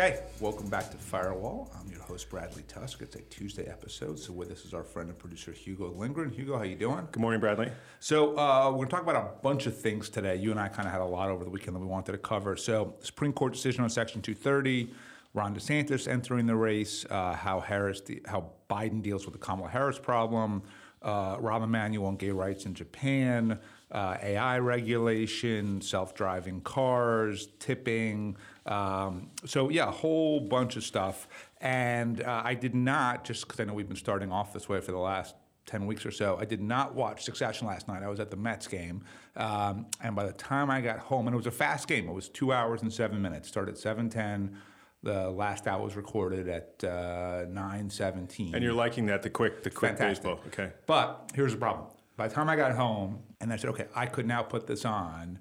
[0.00, 1.72] Okay, welcome back to Firewall.
[1.76, 3.02] I'm your host Bradley Tusk.
[3.02, 6.30] It's a Tuesday episode, so with us is our friend and producer Hugo Lindgren.
[6.30, 7.08] Hugo, how you doing?
[7.10, 7.72] Good morning, Bradley.
[7.98, 10.36] So uh, we're going to talk about a bunch of things today.
[10.36, 12.18] You and I kind of had a lot over the weekend that we wanted to
[12.18, 12.56] cover.
[12.56, 14.88] So Supreme Court decision on Section 230,
[15.34, 19.98] Ron DeSantis entering the race, uh, how Harris, how Biden deals with the Kamala Harris
[19.98, 20.62] problem,
[21.02, 23.58] uh, Rahm Emanuel on gay rights in Japan,
[23.90, 28.36] uh, AI regulation, self-driving cars, tipping.
[28.66, 31.28] Um, so yeah, a whole bunch of stuff.
[31.60, 34.80] And uh, I did not, just because I know we've been starting off this way
[34.80, 35.34] for the last
[35.66, 36.36] 10 weeks or so.
[36.40, 38.02] I did not watch Succession last night.
[38.02, 39.04] I was at the Mets game.
[39.36, 42.14] Um, and by the time I got home, and it was a fast game, it
[42.14, 43.48] was two hours and seven minutes.
[43.48, 44.54] Started at 7.10.
[45.02, 48.54] The last out was recorded at uh, 9.17.
[48.54, 50.24] And you're liking that, the quick, the quick Fantastic.
[50.24, 50.40] baseball.
[50.48, 50.72] Okay.
[50.86, 51.86] But here's the problem.
[52.16, 54.84] By the time I got home and I said, okay, I could now put this
[54.84, 55.38] on,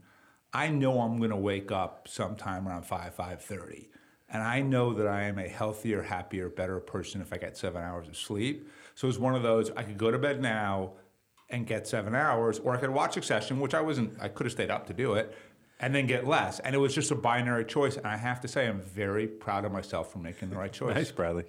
[0.54, 3.88] I know I'm going to wake up sometime around 5, 5.30.
[4.30, 7.82] And I know that I am a healthier, happier, better person if I get seven
[7.82, 8.70] hours of sleep.
[8.96, 10.94] So it's one of those, I could go to bed now
[11.50, 14.52] and get seven hours, or I could watch Succession, which I wasn't, I could have
[14.52, 15.38] stayed up to do it,
[15.80, 16.60] and then get less.
[16.60, 17.98] And it was just a binary choice.
[17.98, 20.96] And I have to say, I'm very proud of myself for making the right choice.
[20.96, 21.46] Nice, Bradley.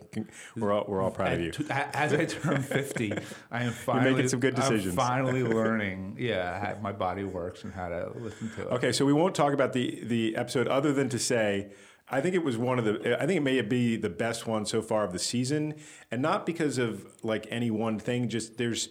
[0.57, 1.53] We're all, we're all proud of you.
[1.71, 3.13] As I turn 50,
[3.51, 4.89] I am finally making some good decisions.
[4.89, 8.73] I'm finally learning, yeah, how my body works and how to listen to it.
[8.73, 11.71] Okay, so we won't talk about the the episode other than to say
[12.11, 13.17] I think it was one of the.
[13.21, 15.75] I think it may be the best one so far of the season,
[16.11, 18.29] and not because of like any one thing.
[18.29, 18.89] Just there's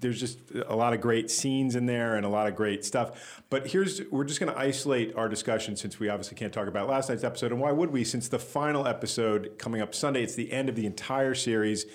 [0.00, 3.42] there's just a lot of great scenes in there and a lot of great stuff.
[3.50, 6.88] But here's we're just going to isolate our discussion since we obviously can't talk about
[6.88, 8.04] last night's episode, and why would we?
[8.04, 11.86] Since the final episode coming up Sunday, it's the end of the entire series.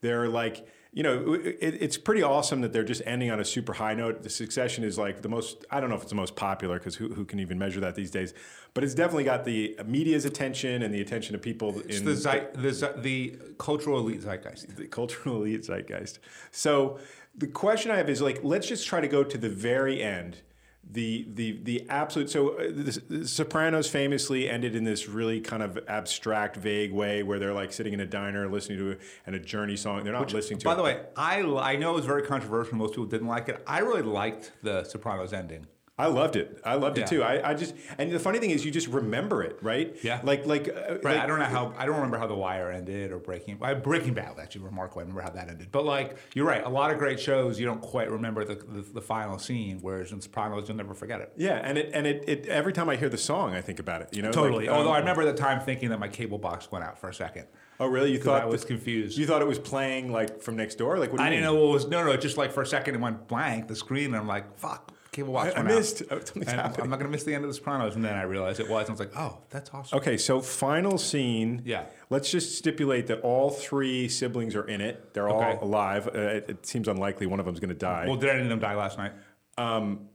[0.00, 3.74] They're like you know, it, it's pretty awesome that they're just ending on a super
[3.74, 4.22] high note.
[4.22, 6.94] The Succession is like the most, I don't know if it's the most popular because
[6.94, 8.32] who, who can even measure that these days,
[8.72, 11.78] but it's definitely got the media's attention and the attention of people.
[11.80, 14.76] It's in the, zeit, the, the cultural elite zeitgeist.
[14.76, 16.20] The cultural elite zeitgeist.
[16.52, 16.98] So
[17.38, 20.42] the question I have is like, let's just try to go to the very end
[20.90, 25.62] the the the absolute so uh, the, the, Sopranos famously ended in this really kind
[25.62, 28.96] of abstract, vague way where they're like sitting in a diner listening to a,
[29.26, 30.02] and a Journey song.
[30.02, 30.64] They're not Which, listening to.
[30.64, 30.76] By it.
[30.76, 32.76] the way, I I know it was very controversial.
[32.76, 33.62] Most people didn't like it.
[33.66, 35.66] I really liked the Sopranos ending.
[35.98, 36.60] I loved it.
[36.64, 37.04] I loved yeah.
[37.04, 37.22] it too.
[37.24, 39.96] I, I just and the funny thing is you just remember it, right?
[40.02, 40.20] Yeah.
[40.22, 41.04] Like like uh, right.
[41.04, 43.74] Like, I don't know how I don't remember how The Wire ended or Breaking uh,
[43.74, 45.00] Breaking Bad actually remarkable.
[45.00, 45.72] I remember how that ended.
[45.72, 48.82] But like you're right, a lot of great shows you don't quite remember the the,
[48.82, 51.32] the final scene, whereas in Sopranos you'll never forget it.
[51.36, 54.02] Yeah, and it and it, it every time I hear the song, I think about
[54.02, 54.14] it.
[54.14, 54.66] You know, totally.
[54.66, 57.08] Like, Although um, I remember the time thinking that my cable box went out for
[57.08, 57.46] a second.
[57.80, 58.12] Oh really?
[58.12, 59.16] You thought I was confused.
[59.16, 60.98] You thought it was playing like from next door?
[60.98, 61.18] Like what?
[61.18, 61.86] Do I didn't know what was.
[61.86, 62.16] No, no.
[62.16, 63.68] Just like for a second, it went blank.
[63.68, 64.06] The screen.
[64.06, 66.02] And I'm like, fuck cable box I, I missed.
[66.10, 67.96] Oh, I'm not going to miss the end of The Sopranos.
[67.96, 68.88] And then I realized it was.
[68.88, 69.98] And I was like, oh, that's awesome.
[69.98, 71.62] Okay, so final scene.
[71.64, 71.84] Yeah.
[72.10, 75.14] Let's just stipulate that all three siblings are in it.
[75.14, 75.58] They're okay.
[75.58, 76.08] all alive.
[76.08, 78.06] Uh, it, it, seems unlikely one of them's going to die.
[78.06, 79.12] Well, did any of them die last night?
[79.56, 80.08] Um,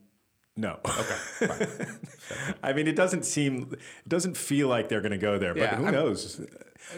[0.55, 0.79] no.
[0.85, 1.85] Okay.
[2.63, 5.61] I mean, it doesn't seem, it doesn't feel like they're going to go there, but
[5.61, 6.41] yeah, who I'm, knows?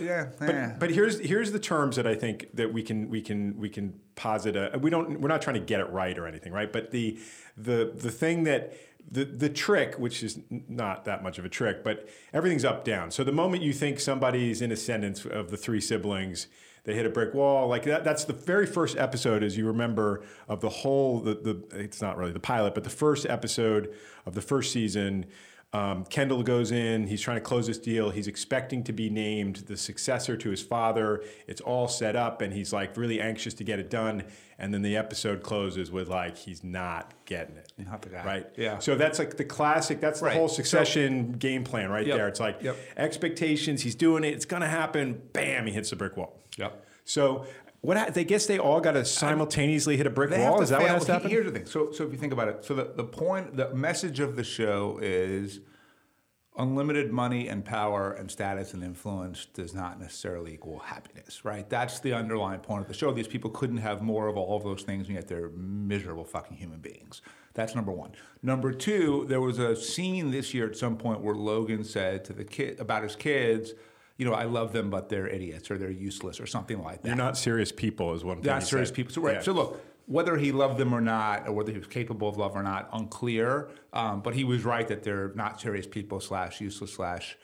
[0.02, 0.28] Yeah.
[0.40, 0.76] But, yeah.
[0.78, 4.00] but here's here's the terms that I think that we can we can we can
[4.16, 4.56] posit.
[4.56, 6.72] A, we don't we're not trying to get it right or anything, right?
[6.72, 7.20] But the
[7.56, 8.74] the the thing that
[9.10, 13.12] the the trick, which is not that much of a trick, but everything's up down.
[13.12, 16.48] So the moment you think somebody's in ascendance of the three siblings,
[16.86, 17.68] they hit a brick wall.
[17.68, 21.20] Like that, that's the very first episode, as you remember, of the whole.
[21.20, 23.94] The, the it's not really the pilot, but the first episode
[24.26, 25.26] of the first season.
[25.74, 27.08] Um, Kendall goes in.
[27.08, 28.10] He's trying to close this deal.
[28.10, 31.22] He's expecting to be named the successor to his father.
[31.48, 34.24] It's all set up, and he's like really anxious to get it done.
[34.58, 37.65] And then the episode closes with like he's not getting it.
[37.78, 38.26] Not the guy.
[38.26, 38.48] Right.
[38.56, 38.80] Yeah.
[38.80, 40.00] So that's like the classic.
[40.00, 40.38] That's the right.
[40.38, 42.16] whole succession so, game plan right yep.
[42.16, 42.28] there.
[42.30, 42.78] It's like yep.
[42.96, 43.82] expectations.
[43.82, 44.34] He's doing it.
[44.34, 45.22] It's gonna happen.
[45.34, 45.68] Bam!
[45.68, 46.40] He hits the brick wall.
[46.58, 46.86] Yep.
[47.04, 47.46] So
[47.86, 50.62] what they guess they all got to simultaneously hit a brick wall.
[50.62, 50.88] Is that fail.
[50.88, 51.30] what has to happen?
[51.30, 51.66] Here's the thing.
[51.66, 54.44] So, so if you think about it, so the, the point, the message of the
[54.44, 55.60] show is
[56.58, 61.70] unlimited money and power and status and influence does not necessarily equal happiness, right?
[61.70, 63.12] That's the underlying point of the show.
[63.12, 66.58] These people couldn't have more of all of those things, and yet they're miserable fucking
[66.58, 67.22] human beings.
[67.56, 68.12] That's number one.
[68.44, 72.34] Number two, there was a scene this year at some point where Logan said to
[72.34, 73.74] the kid about his kids,
[74.18, 77.08] you know, I love them, but they're idiots or they're useless or something like that.
[77.08, 78.46] You're not serious people, is one thing.
[78.46, 78.96] Not serious said.
[78.96, 79.14] people.
[79.14, 79.36] So, right.
[79.36, 79.42] Yeah.
[79.42, 82.56] So look, whether he loved them or not, or whether he was capable of love
[82.56, 83.70] or not, unclear.
[83.94, 87.38] Um, but he was right that they're not serious people slash useless slash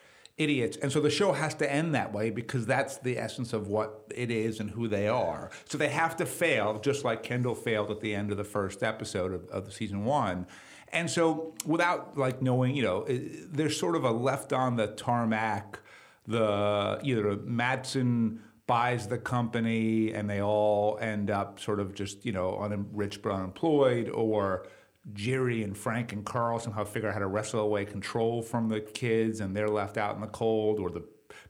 [0.43, 0.77] idiots.
[0.77, 4.05] And so the show has to end that way because that's the essence of what
[4.15, 5.51] it is and who they are.
[5.65, 8.83] So they have to fail, just like Kendall failed at the end of the first
[8.83, 10.47] episode of, of season one.
[10.89, 15.79] And so without like knowing, you know, they're sort of a left on the tarmac
[16.27, 22.31] the either Matsson buys the company and they all end up sort of just you
[22.31, 24.67] know un- rich but unemployed, or
[25.13, 28.79] Jerry and Frank and Carl somehow figure out how to wrestle away control from the
[28.79, 31.03] kids and they're left out in the cold, or the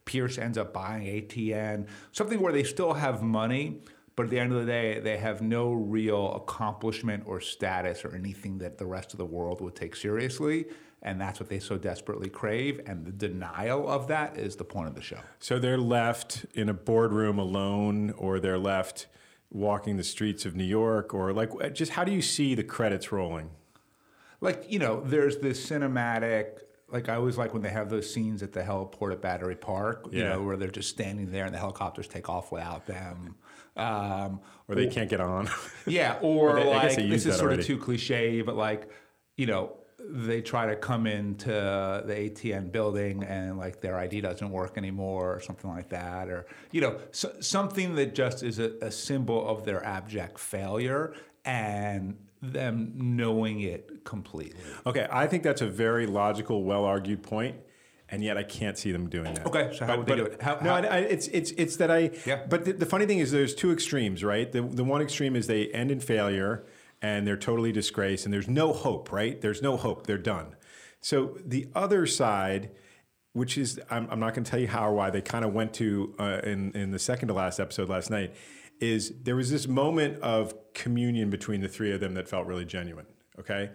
[0.05, 3.81] Pierce ends up buying ATN, something where they still have money,
[4.15, 8.13] but at the end of the day, they have no real accomplishment or status or
[8.15, 10.65] anything that the rest of the world would take seriously.
[11.01, 12.81] And that's what they so desperately crave.
[12.85, 15.17] And the denial of that is the point of the show.
[15.39, 19.07] So they're left in a boardroom alone, or they're left
[19.51, 23.11] walking the streets of New York, or like, just how do you see the credits
[23.11, 23.49] rolling?
[24.39, 26.59] Like, you know, there's this cinematic
[26.89, 30.07] like I always like when they have those scenes at the heliport at Battery Park,
[30.11, 30.33] you Yeah.
[30.33, 33.35] know, where they're just standing there and the helicopters take off without them.
[33.77, 35.49] Um, Or they can't get on.
[35.87, 37.61] yeah, or Well, they- like this is sort already.
[37.61, 38.89] of too cliche, but like
[39.37, 39.77] you know
[40.09, 45.35] they try to come into the ATN building and like their ID doesn't work anymore
[45.35, 49.47] or something like that, or you know so, something that just is a, a symbol
[49.47, 51.13] of their abject failure
[51.45, 54.59] and them knowing it completely.
[54.85, 57.55] okay, I think that's a very logical, well argued point,
[58.09, 59.45] and yet I can't see them doing that.
[59.45, 60.41] Okay, so how would they do it?
[60.41, 62.11] How- no, how- I, I, it's it's it's that I.
[62.25, 62.45] Yeah.
[62.49, 64.51] But the, the funny thing is, there's two extremes, right?
[64.51, 66.65] The the one extreme is they end in failure
[67.01, 69.39] and they're totally disgraced, and there's no hope, right?
[69.41, 70.07] There's no hope.
[70.07, 70.55] They're done.
[70.99, 72.71] So the other side.
[73.33, 75.53] Which is, I'm, I'm not going to tell you how or why they kind of
[75.53, 78.35] went to uh, in in the second to last episode last night.
[78.81, 82.65] Is there was this moment of communion between the three of them that felt really
[82.65, 83.05] genuine.
[83.39, 83.71] Okay,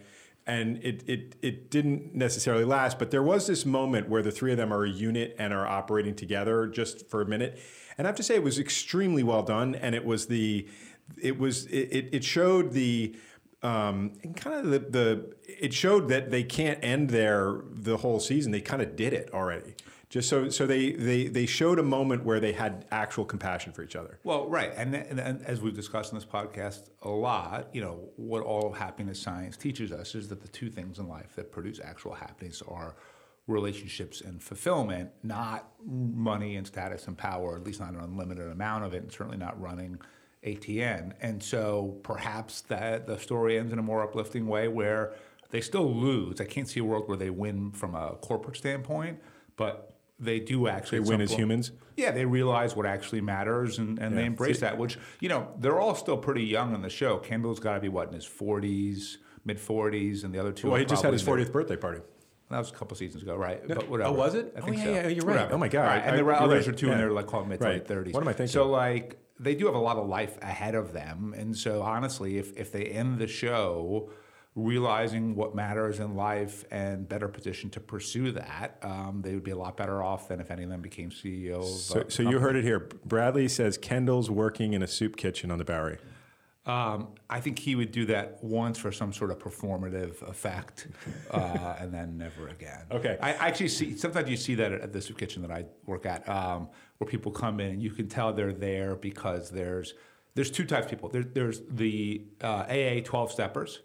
[0.46, 4.52] and it, it it didn't necessarily last, but there was this moment where the three
[4.52, 7.58] of them are a unit and are operating together just for a minute.
[7.96, 10.68] And I have to say, it was extremely well done, and it was the
[11.20, 13.16] it was it, it- showed the
[13.62, 18.20] um, and kind of the, the it showed that they can't end there the whole
[18.20, 18.52] season.
[18.52, 19.74] They kind of did it already.
[20.08, 23.82] Just so so they they they showed a moment where they had actual compassion for
[23.82, 24.20] each other.
[24.22, 28.08] Well, right, and, and, and as we've discussed in this podcast a lot, you know
[28.16, 31.80] what all happiness science teaches us is that the two things in life that produce
[31.82, 32.94] actual happiness are
[33.48, 37.56] relationships and fulfillment, not money and status and power.
[37.56, 39.98] At least not an unlimited amount of it, and certainly not running
[40.46, 41.12] ATN.
[41.20, 45.12] And so perhaps that the story ends in a more uplifting way where
[45.50, 46.40] they still lose.
[46.40, 49.20] I can't see a world where they win from a corporate standpoint,
[49.56, 51.72] but they do actually They win as point- humans.
[51.96, 55.78] yeah, they realize what actually matters and, and they embrace that, which, you know, they're
[55.78, 57.18] all still pretty young in the show.
[57.18, 60.78] Kendall's got to be, what, in his 40s, mid 40s, and the other two Well,
[60.78, 62.00] he just had his 40th birthday party.
[62.50, 63.66] That was a couple seasons ago, right?
[63.66, 64.10] But whatever.
[64.10, 64.52] Oh, was it?
[64.56, 64.90] I Oh, think yeah, so.
[64.92, 65.34] yeah, you're right.
[65.34, 65.54] Whatever.
[65.54, 65.82] Oh, my God.
[65.82, 66.76] Right, And the you're others right.
[66.76, 66.98] two in Yeah.
[66.98, 67.74] their like called mid to Right.
[67.74, 68.12] late 30s.
[68.14, 68.52] What am I thinking?
[68.52, 71.34] So, like, they do have a lot of life ahead of them.
[71.36, 74.10] And so, honestly, if, if they end the show
[74.54, 79.50] realizing what matters in life and better positioned to pursue that, um, they would be
[79.50, 81.84] a lot better off than if any of them became CEOs.
[81.84, 82.88] So, so you heard it here.
[83.04, 85.98] Bradley says Kendall's working in a soup kitchen on the Bowery.
[86.64, 90.88] Um, I think he would do that once for some sort of performative effect,
[91.30, 92.82] uh, and then never again.
[92.90, 93.16] Okay.
[93.22, 96.06] I I actually see sometimes you see that at the soup kitchen that I work
[96.06, 96.68] at, um,
[96.98, 99.94] where people come in and you can tell they're there because there's
[100.34, 101.08] there's two types of people.
[101.08, 103.80] There, there's the uh, AA twelve steppers,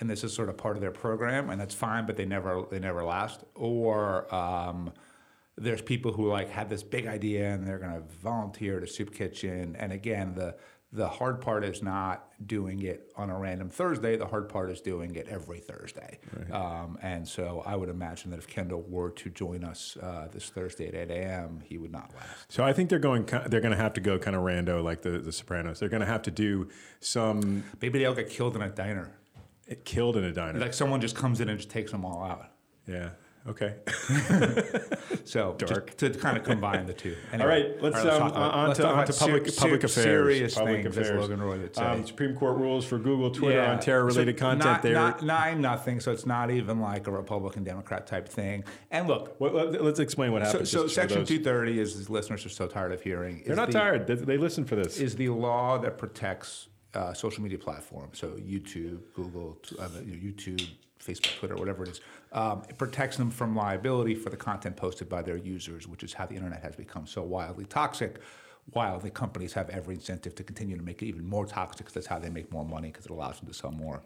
[0.00, 2.64] and this is sort of part of their program, and that's fine, but they never
[2.70, 3.44] they never last.
[3.54, 4.92] Or um,
[5.56, 8.86] there's people who like have this big idea and they're going to volunteer at a
[8.86, 9.76] soup kitchen.
[9.78, 10.56] And again, the
[10.94, 14.16] the hard part is not doing it on a random Thursday.
[14.16, 16.18] The hard part is doing it every Thursday.
[16.52, 20.50] Um, and so I would imagine that if Kendall were to join us uh, this
[20.50, 22.52] Thursday at 8 a.m., he would not last.
[22.52, 23.24] So I think they're going.
[23.24, 25.80] They're going to have to go kind of rando like the the Sopranos.
[25.80, 26.68] They're going to have to do
[27.00, 29.12] some Maybe they'll get killed in a diner.
[29.84, 30.58] killed in a diner.
[30.58, 32.50] Like someone just comes in and just takes them all out.
[32.86, 33.10] yeah.
[33.48, 33.74] Okay.
[35.24, 35.96] So Dark.
[35.96, 37.14] just to kind of combine the two.
[37.32, 37.82] All Anyway, right.
[37.82, 40.04] Let's, all right, um, talk about- on let's to, on to public ser- public affairs.
[40.04, 41.20] Serious public things, affairs.
[41.20, 41.82] Logan Roy would say.
[41.82, 44.64] Um, Supreme Court rules for Google, Twitter on terror-related So content.
[44.64, 48.64] Not, They're not nine nothing, so it's not even like a Republican Democrat type thing.
[48.90, 50.68] And look, let- let's explain what so, happened.
[50.68, 53.74] so for Section 230, as these listeners are so tired of hearing, They're not the,
[53.78, 54.06] tired.
[54.08, 54.98] They, they listen for this.
[54.98, 60.66] Is the law that protects uh, social media platforms, so YouTube, Google, uh, YouTube,
[61.02, 62.00] Facebook, Twitter, whatever it is.
[62.32, 66.14] Um, it protects them from liability for the content posted by their users, which is
[66.14, 68.20] how the internet has become so wildly toxic.
[68.72, 71.94] While the companies have every incentive to continue to make it even more toxic, because
[71.94, 74.02] that's how they make more money, because it allows them to sell more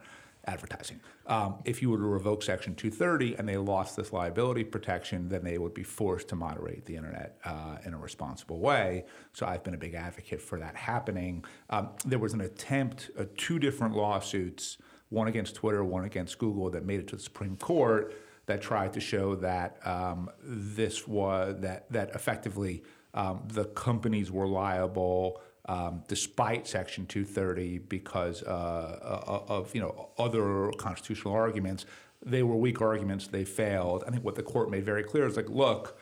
[0.46, 1.00] advertising.
[1.26, 5.42] Um, if you were to revoke Section 230 and they lost this liability protection, then
[5.42, 9.04] they would be forced to moderate the internet uh, in a responsible way.
[9.32, 11.44] So I've been a big advocate for that happening.
[11.70, 16.70] Um, there was an attempt, uh, two different lawsuits, one against Twitter, one against Google,
[16.70, 18.14] that made it to the Supreme Court.
[18.46, 22.82] that tried to show that um, this was that that effectively
[23.14, 30.10] um, the companies were liable um, despite Section 230 because uh, uh, of you know
[30.18, 31.86] other constitutional arguments.
[32.24, 33.26] They were weak arguments.
[33.26, 34.04] They failed.
[34.06, 35.98] I think what the court made very clear is like, look,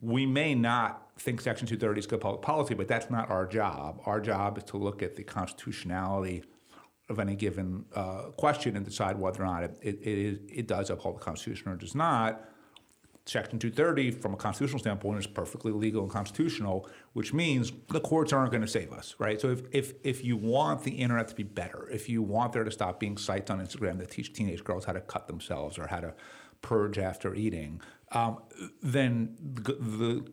[0.00, 4.00] we may not think Section 230 is good public policy, but that's not our job.
[4.06, 6.44] Our job is to look at the constitutionality
[7.08, 10.66] of any given uh, question and decide whether or not it, it, it, is, it
[10.66, 12.48] does uphold the Constitution or does not.
[13.26, 18.32] Section 230, from a constitutional standpoint, is perfectly legal and constitutional, which means the courts
[18.32, 19.40] aren't going to save us, right?
[19.40, 22.62] So if, if, if you want the internet to be better, if you want there
[22.62, 25.88] to stop being sites on Instagram that teach teenage girls how to cut themselves or
[25.88, 26.14] how to
[26.62, 27.80] purge after eating,
[28.12, 28.38] um,
[28.80, 30.26] then the, the,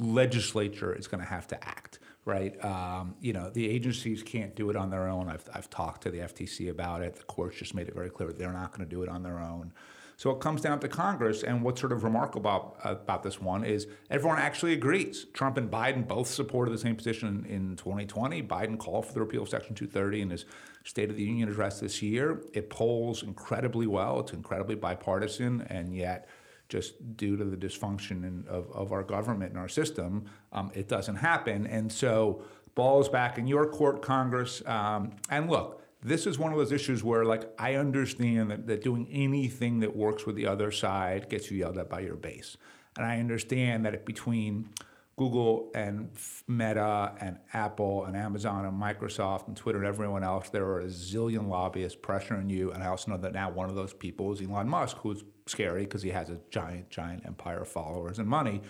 [0.00, 2.62] legislature is going to have to act, right?
[2.62, 5.28] Um, you know, the agencies can't do it on their own.
[5.28, 7.16] I've, I've talked to the FTC about it.
[7.16, 9.38] The courts just made it very clear they're not going to do it on their
[9.38, 9.72] own.
[10.18, 13.64] So it comes down to Congress, and what's sort of remarkable about, about this one
[13.64, 15.26] is everyone actually agrees.
[15.32, 18.42] Trump and Biden both supported the same position in, in 2020.
[18.42, 20.44] Biden called for the repeal of Section 230 in his
[20.84, 22.42] State of the Union address this year.
[22.52, 24.20] It polls incredibly well.
[24.20, 26.28] It's incredibly bipartisan, and yet
[26.68, 30.88] just due to the dysfunction in, of, of our government and our system, um, it
[30.88, 31.66] doesn't happen.
[31.66, 32.42] And so,
[32.74, 34.62] balls back in your court, Congress.
[34.66, 38.84] Um, and look, this is one of those issues where, like, I understand that, that
[38.84, 42.56] doing anything that works with the other side gets you yelled at by your base.
[42.96, 44.70] And I understand that between
[45.16, 46.10] Google and
[46.46, 50.86] Meta and Apple and Amazon and Microsoft and Twitter and everyone else, there are a
[50.86, 52.70] zillion lobbyists pressuring you.
[52.70, 55.84] And I also know that now one of those people is Elon Musk, who's scary
[55.84, 58.62] because he has a giant, giant empire of followers and money.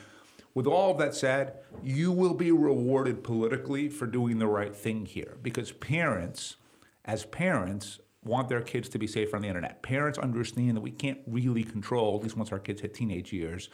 [0.54, 5.06] With all of that said, you will be rewarded politically for doing the right thing
[5.06, 6.56] here because parents–
[7.08, 9.82] as parents, want their kids to be safe on the internet.
[9.82, 13.70] Parents understand that we can't really control, at least once our kids hit teenage years,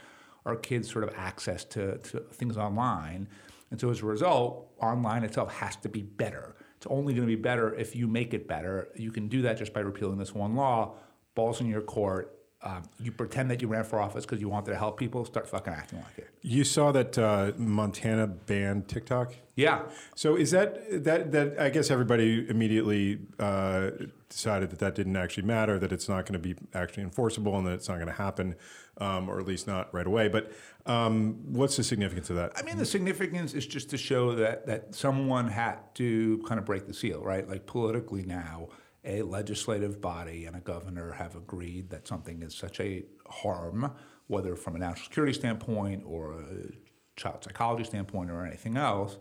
[0.46, 3.26] our kids' sort of access to, to things online.
[3.70, 6.54] And so as a result, online itself has to be better.
[6.76, 8.88] It's only going to be better if you make it better.
[8.94, 10.94] You can do that just by repealing this one law.
[11.34, 12.33] Balls in your court.
[12.64, 15.26] Um, you pretend that you ran for office because you wanted to help people.
[15.26, 16.30] Start fucking acting like it.
[16.40, 19.34] You saw that uh, Montana banned TikTok.
[19.54, 19.82] Yeah.
[20.14, 21.60] So is that that that?
[21.60, 23.90] I guess everybody immediately uh,
[24.30, 25.78] decided that that didn't actually matter.
[25.78, 28.54] That it's not going to be actually enforceable, and that it's not going to happen,
[28.96, 30.28] um, or at least not right away.
[30.28, 30.50] But
[30.86, 32.52] um, what's the significance of that?
[32.56, 36.64] I mean, the significance is just to show that that someone had to kind of
[36.64, 37.46] break the seal, right?
[37.46, 38.68] Like politically now
[39.04, 43.92] a legislative body and a governor have agreed that something is such a harm,
[44.28, 49.18] whether from a national security standpoint or a child psychology standpoint or anything else,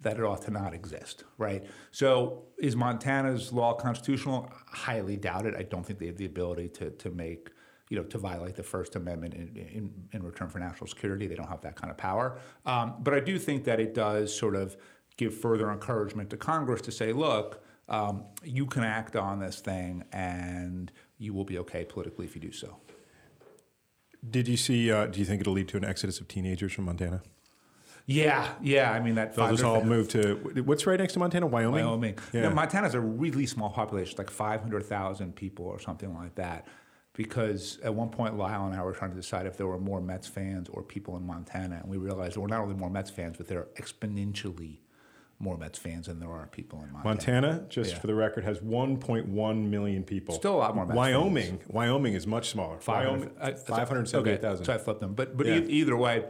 [0.00, 1.64] that it ought to not exist, right?
[1.90, 4.50] So is Montana's law constitutional?
[4.66, 5.54] Highly doubt it.
[5.56, 7.50] I don't think they have the ability to, to make,
[7.88, 11.26] you know, to violate the First Amendment in, in, in return for national security.
[11.26, 12.38] They don't have that kind of power.
[12.66, 14.76] Um, but I do think that it does sort of
[15.16, 20.04] give further encouragement to Congress to say, look, um, you can act on this thing
[20.12, 22.76] and you will be okay politically if you do so.
[24.28, 24.90] Did you see?
[24.90, 27.22] Uh, do you think it'll lead to an exodus of teenagers from Montana?
[28.06, 28.90] Yeah, yeah.
[28.90, 29.34] I mean that.
[29.34, 31.84] They'll just all move to what's right next to Montana, Wyoming.
[31.84, 32.18] Wyoming.
[32.32, 32.42] Yeah.
[32.42, 36.66] No, Montana's a really small population, like five hundred thousand people or something like that.
[37.14, 40.00] Because at one point, Lyle and I were trying to decide if there were more
[40.00, 43.10] Mets fans or people in Montana, and we realized there were not only more Mets
[43.10, 44.78] fans, but they're exponentially
[45.38, 47.42] more Mets fans than there are people in Montana.
[47.42, 47.98] Montana, just yeah.
[47.98, 50.34] for the record, has 1.1 million people.
[50.34, 50.86] Still a lot more.
[50.86, 51.68] Mets Wyoming, fans.
[51.68, 52.78] Wyoming is much smaller.
[52.86, 54.54] Wyoming, 578,000.
[54.54, 55.14] Okay, so I flipped them.
[55.14, 55.56] But but yeah.
[55.56, 56.24] e- either way,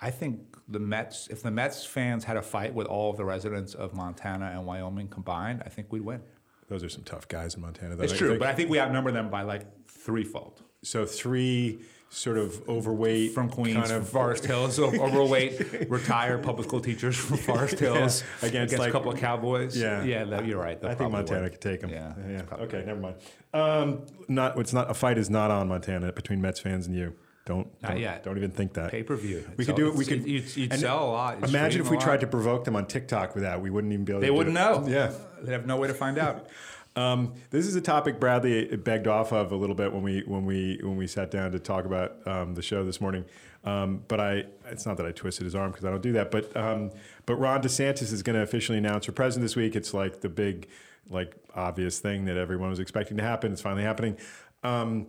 [0.00, 3.24] I think the Mets, if the Mets fans had a fight with all of the
[3.24, 6.20] residents of Montana and Wyoming combined, I think we'd win.
[6.68, 7.96] Those are some tough guys in Montana.
[7.96, 10.62] Though, it's true, but I think we outnumber them by like threefold.
[10.82, 16.80] So three sort of overweight from Queens, kind of Forest Hills, overweight retired public school
[16.80, 19.76] teachers from Forest Hills yeah, against, against like, a couple of Cowboys.
[19.76, 20.82] Yeah, yeah, you're right.
[20.82, 21.50] I think Montana win.
[21.50, 21.90] could take them.
[21.90, 22.42] Yeah, yeah.
[22.52, 23.16] Okay, never mind.
[23.52, 27.14] Um, not it's not a fight is not on Montana between Mets fans and you.
[27.44, 28.24] Don't not don't, yet.
[28.24, 29.42] Don't even think that pay per view.
[29.56, 29.94] We could do it.
[29.94, 30.26] We could.
[30.26, 31.48] You'd, you'd sell a lot.
[31.48, 33.62] Imagine if we tried to provoke them on TikTok with that.
[33.62, 34.20] We wouldn't even be able.
[34.20, 34.84] They to They wouldn't know.
[34.86, 35.12] Yeah,
[35.42, 36.46] they'd have no way to find out.
[36.98, 40.44] Um, this is a topic Bradley begged off of a little bit when we when
[40.44, 43.24] we when we sat down to talk about um, the show this morning.
[43.62, 46.32] Um, but I, it's not that I twisted his arm because I don't do that.
[46.32, 46.90] But um,
[47.24, 49.76] but Ron DeSantis is going to officially announce her president this week.
[49.76, 50.68] It's like the big,
[51.08, 53.52] like obvious thing that everyone was expecting to happen.
[53.52, 54.16] It's finally happening.
[54.64, 55.06] Um,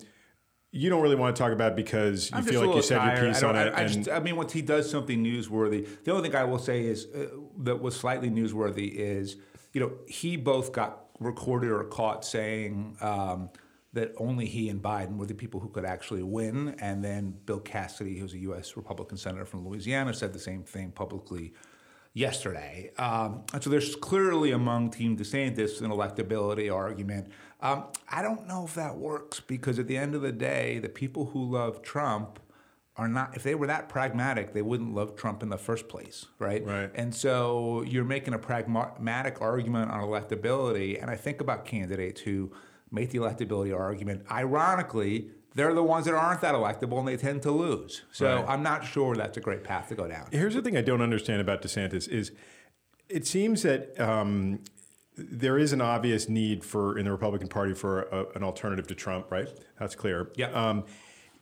[0.72, 3.00] you don't really want to talk about it because you I'm feel like you said
[3.00, 3.24] tired.
[3.24, 3.74] your piece on I, it.
[3.74, 6.84] I, just, I mean, once he does something newsworthy, the only thing I will say
[6.84, 7.26] is uh,
[7.64, 9.38] that was slightly newsworthy is,
[9.74, 13.50] you know, he both got recorded or caught saying um,
[13.94, 16.76] that only he and Biden were the people who could actually win.
[16.80, 18.78] And then Bill Cassidy, who's a U.S.
[18.78, 21.54] Republican senator from Louisiana, said the same thing publicly
[22.14, 22.92] yesterday.
[22.98, 27.32] Um, and so there's clearly among Team DeSantis an electability argument.
[27.62, 30.90] Um, I don't know if that works because at the end of the day, the
[30.90, 32.40] people who love Trump
[33.00, 36.26] are not if they were that pragmatic they wouldn't love trump in the first place
[36.38, 41.66] right right and so you're making a pragmatic argument on electability and i think about
[41.66, 42.52] candidates who
[42.92, 47.42] make the electability argument ironically they're the ones that aren't that electable and they tend
[47.42, 48.46] to lose so Right.
[48.50, 51.02] i'm not sure that's a great path to go down Here's the thing I don't
[51.02, 52.32] understand about DeSantis is
[53.08, 54.60] it seems that um,
[55.18, 58.96] there is an obvious need for in the Republican Party for a, an alternative to
[58.96, 59.50] Trump, right?
[59.80, 60.30] That's clear.
[60.36, 60.52] Yeah.
[60.52, 60.86] Um,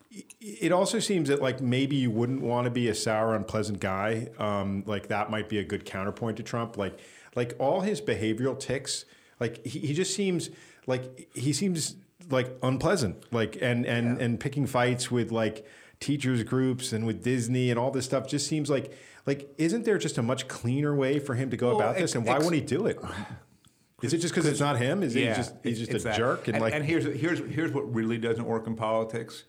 [0.10, 4.30] it also seems that like maybe you wouldn't want to be a sour, unpleasant guy.
[4.38, 6.78] Um, like that might be a good counterpoint to Trump.
[6.78, 7.00] Like
[7.36, 9.06] like all his behavioral tics,
[9.40, 10.50] like he, he just seems
[10.86, 11.96] like he seems
[12.30, 13.32] like unpleasant.
[13.34, 15.66] Like and and and picking fights with like
[16.00, 18.94] teachers groups and with Disney and all this stuff just seems like
[19.26, 22.16] like isn't there just a much cleaner way for him to go Well, about this?
[22.16, 23.00] And why won't he do it?
[24.04, 25.02] Is it just because it's not him?
[25.02, 26.16] Is he just he's just a that.
[26.16, 29.44] jerk and, like and here's here's here's what really doesn't work in politics.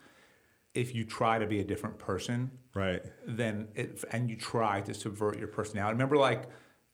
[0.75, 3.03] If you try to be a different person, right?
[3.27, 5.95] then it, and you try to subvert your personality.
[5.95, 6.45] Remember, like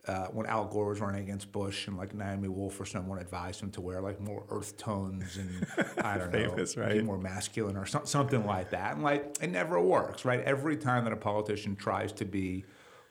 [0.06, 3.60] uh, when Al Gore was running against Bush, and like Naomi Wolf or someone advised
[3.60, 5.66] him to wear like more earth tones and
[6.04, 7.04] I don't know, Famous, be right?
[7.04, 8.94] more masculine or so, something like that.
[8.94, 10.40] And like it never works, right?
[10.40, 12.64] Every time that a politician tries to be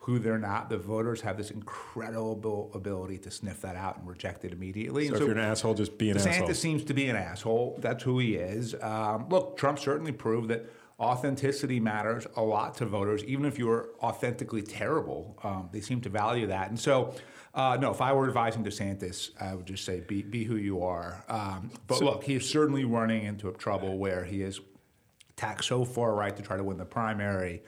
[0.03, 4.43] who they're not, the voters have this incredible ability to sniff that out and reject
[4.43, 5.07] it immediately.
[5.07, 6.47] So, And if you're an asshole, just be an DeSantis asshole.
[6.49, 7.77] DeSantis seems to be an asshole.
[7.79, 8.75] That's who he is.
[8.81, 10.69] Um, look, Trump certainly proved that
[10.99, 15.37] authenticity matters a lot to voters, even if you're authentically terrible.
[15.41, 16.67] Um, they seem to value that.
[16.67, 17.15] And so,
[17.53, 20.83] uh, no, if I were advising DeSantis, I would just say be, be who you
[20.83, 21.23] are.
[21.29, 24.59] Um, but look, he's certainly running into a trouble where he is
[25.37, 27.63] tacked so far right to try to win the primary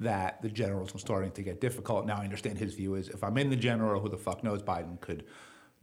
[0.00, 2.06] that the generals are starting to get difficult.
[2.06, 4.62] Now I understand his view is if I'm in the general, who the fuck knows
[4.62, 5.24] Biden could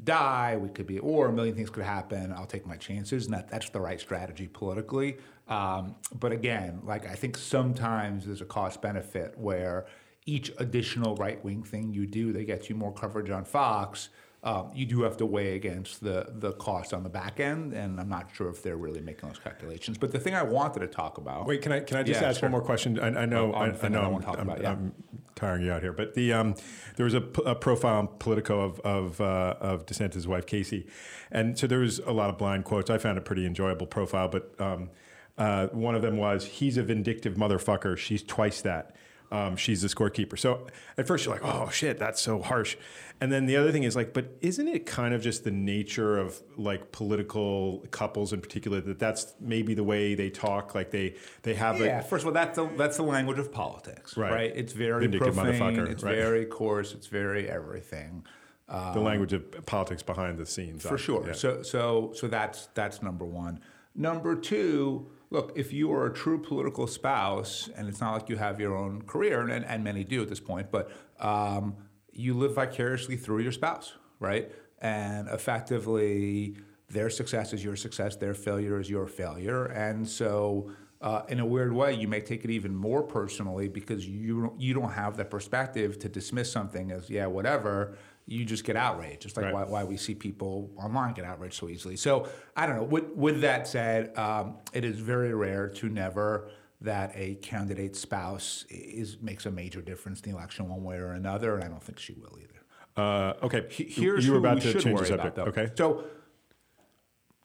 [0.04, 2.34] die, we could be, or a million things could happen.
[2.34, 5.18] I'll take my chances, and that, that's the right strategy politically.
[5.48, 9.86] Um, but again, like I think sometimes there's a cost benefit where
[10.26, 14.10] each additional right wing thing you do that gets you more coverage on Fox.
[14.48, 18.00] Um, you do have to weigh against the the cost on the back end, and
[18.00, 19.98] I'm not sure if they're really making those calculations.
[19.98, 21.46] But the thing I wanted to talk about.
[21.48, 22.48] Wait, can I can I just Yeah, ask sure.
[22.48, 22.98] one more question?
[22.98, 24.72] I, I know I, the I know I'm, I'm- about, yeah.
[24.72, 24.94] I'm
[25.36, 26.56] tiring you out here, but the um,
[26.96, 30.88] there was a, p- a profile on Politico of of uh, of DeSantis' wife Casey,
[31.30, 32.90] and so there was a lot of blind quotes.
[32.90, 34.92] I found a pretty enjoyable profile, but um,
[35.38, 37.98] uh, one of them was, "He's a vindictive motherfucker.
[37.98, 38.96] She's twice that."
[39.30, 40.40] Um, she's the scorekeeper.
[40.40, 42.78] So at first you're like, oh shit, that's so harsh.
[43.20, 46.18] And then the other thing is like, but isn't it kind of just the nature
[46.18, 50.74] of like political couples in particular that that's maybe the way they talk?
[50.76, 53.52] Like they they have Yeah, a, first of all, that's the that's the language of
[53.52, 54.32] politics, Right.
[54.32, 54.52] right?
[54.56, 56.16] It's very Vindictive profane, it's right.
[56.16, 58.24] very coarse, it's very everything.
[58.70, 60.84] the language of politics behind the scenes.
[60.84, 61.26] For sure.
[61.28, 61.34] Yeah.
[61.34, 63.60] So so so that's that's number one.
[63.96, 68.38] Number two, look, if you are a true political spouse, and it's not like you
[68.38, 71.76] have your own career, and, and many do at this point, but um,
[72.12, 74.52] you live vicariously through your spouse, right?
[74.80, 76.56] And effectively,
[76.90, 80.72] their success is your success, their failure is your failure, and so.
[81.00, 84.74] Uh, in a weird way, you may take it even more personally because you you
[84.74, 87.96] don't have the perspective to dismiss something as yeah whatever.
[88.30, 89.54] You just get outraged, just like Right.
[89.54, 91.96] why, why we see people online get outraged so easily.
[91.96, 92.84] So I don't know.
[92.84, 96.50] With, with that said, um, it is very rare to never
[96.82, 101.14] that a candidate's spouse is makes a major difference in the election one way or
[101.14, 102.54] another, and I don't think she will either.
[103.02, 105.12] Uh, okay, He- Here's you were who about we to change the subject.
[105.14, 105.62] about, though.
[105.62, 106.04] okay, So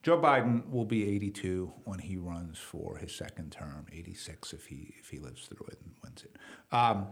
[0.02, 4.94] Joe Biden will be 82 when he runs for his second term, 86 if he
[4.98, 6.36] if he lives through it and wins it.
[6.76, 7.06] Um,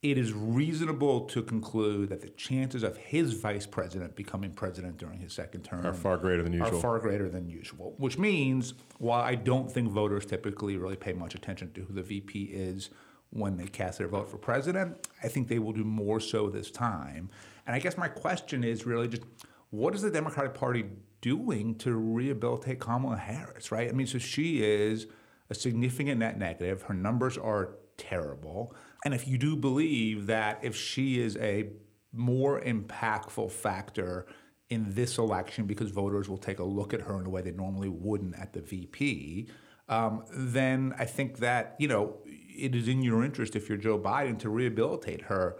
[0.00, 5.18] it is reasonable to conclude that the chances of his vice president becoming president during
[5.18, 6.78] his second term are far greater than usual.
[6.78, 7.94] are far greater than usual.
[7.98, 12.02] Which means, while I don't think voters typically really pay much attention to who the
[12.02, 12.90] VP is
[13.30, 16.70] when they cast their vote for president, I think they will do more so this
[16.70, 17.28] time.
[17.66, 19.24] And I guess my question is really just
[19.70, 20.84] what is the Democratic Party
[21.20, 23.88] doing to rehabilitate Kamala Harris, right?
[23.88, 25.08] I mean, so she is
[25.50, 26.82] a significant net negative.
[26.82, 27.70] Her numbers are
[28.08, 28.74] terrible.
[29.04, 31.70] And if you do believe that if she is a
[32.12, 34.26] more impactful factor
[34.70, 37.52] in this election because voters will take a look at her in a way they
[37.52, 39.48] normally wouldn't at the VP,
[39.88, 43.98] um, then I think that, you know, it is in your interest if you're Joe
[43.98, 45.56] Biden to rehabilitate her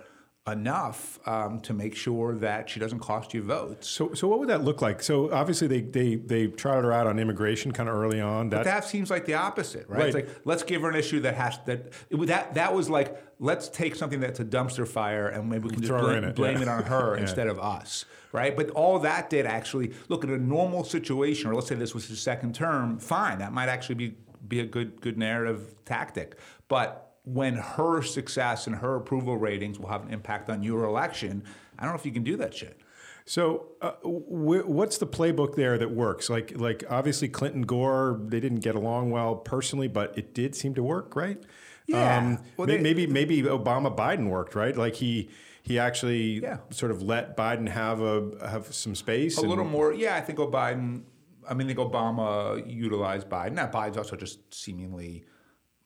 [0.52, 3.88] enough um, to make sure that she doesn't cost you votes.
[3.88, 5.02] So, so what would that look like?
[5.02, 8.50] So, obviously, they they they trotted her out on immigration kind of early on.
[8.50, 9.98] That, that seems like the opposite, right?
[9.98, 10.06] Right.
[10.06, 13.68] It's like let's give her an issue that has that that that was like let's
[13.68, 16.34] take something that's a dumpster fire and maybe we can just Throw her blame, it,
[16.34, 16.62] blame yeah.
[16.62, 17.22] it on her Yeah.
[17.22, 18.56] instead of us, right?
[18.56, 22.08] But all that did actually look at a normal situation, or let's say this was
[22.08, 24.14] his second term, fine, that might actually be
[24.46, 26.36] be a good good narrative tactic,
[26.68, 27.04] but.
[27.32, 31.44] When her success and her approval ratings will have an impact on your election,
[31.78, 32.80] I don't know if you can do that shit.
[33.26, 36.30] So, uh, wh- what's the playbook there that works?
[36.30, 40.74] Like, like obviously Clinton Gore, they didn't get along well personally, but it did seem
[40.74, 41.36] to work, right?
[41.38, 41.44] Um,
[41.86, 42.36] Yeah.
[42.56, 44.76] Well, may- they- maybe maybe Obama Biden worked, right?
[44.76, 45.28] Like he
[45.62, 46.58] he actually Yeah.
[46.70, 49.36] sort of let Biden have a have some space.
[49.36, 50.16] A little more, yeah.
[50.16, 51.02] I think Biden.
[51.46, 53.52] I mean, I think Obama utilized Biden.
[53.52, 55.24] Now, Biden's also just seemingly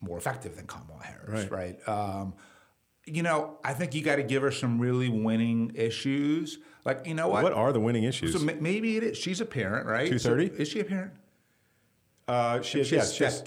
[0.02, 1.78] more effective than Kamala Harris, right?
[1.88, 2.34] Um,
[3.06, 6.58] you know, I think you got to give her some really winning issues.
[6.84, 7.42] Like, you know what?
[7.44, 8.32] What are the winning issues?
[8.32, 9.16] so maybe it is.
[9.18, 10.08] She's a parent, right?
[10.08, 10.48] 230?
[10.48, 11.12] So is she a parent?
[12.28, 13.42] uh, she has, She yeah, she has,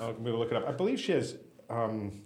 [0.00, 0.68] oh, I'm gonna look it up.
[0.68, 1.36] I believe she has.
[1.70, 2.22] Um,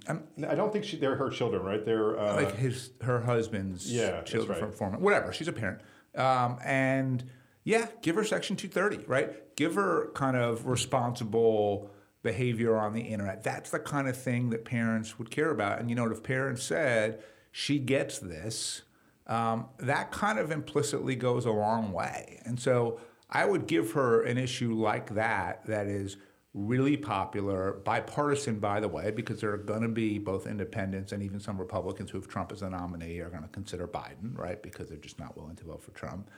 [0.48, 1.84] I don't think she, they're her children, right?
[1.84, 4.60] They're uh, like his her husband's Yeah, children right.
[4.60, 5.80] from former whatever she's a parent
[6.14, 7.24] um, and
[7.64, 11.90] yeah give her section 230 right give her kind of responsible
[12.22, 15.88] behavior on the internet that's the kind of thing that parents would care about and
[15.88, 18.82] you know if parents said she gets this
[19.26, 24.22] um, that kind of implicitly goes a long way and so i would give her
[24.22, 26.16] an issue like that that is
[26.54, 31.22] really popular, bipartisan, by the way, because there are going to be both independents and
[31.22, 34.62] even some Republicans who, if Trump is a nominee, are going to consider Biden, right?
[34.62, 36.28] Because they're just not willing to vote for Trump.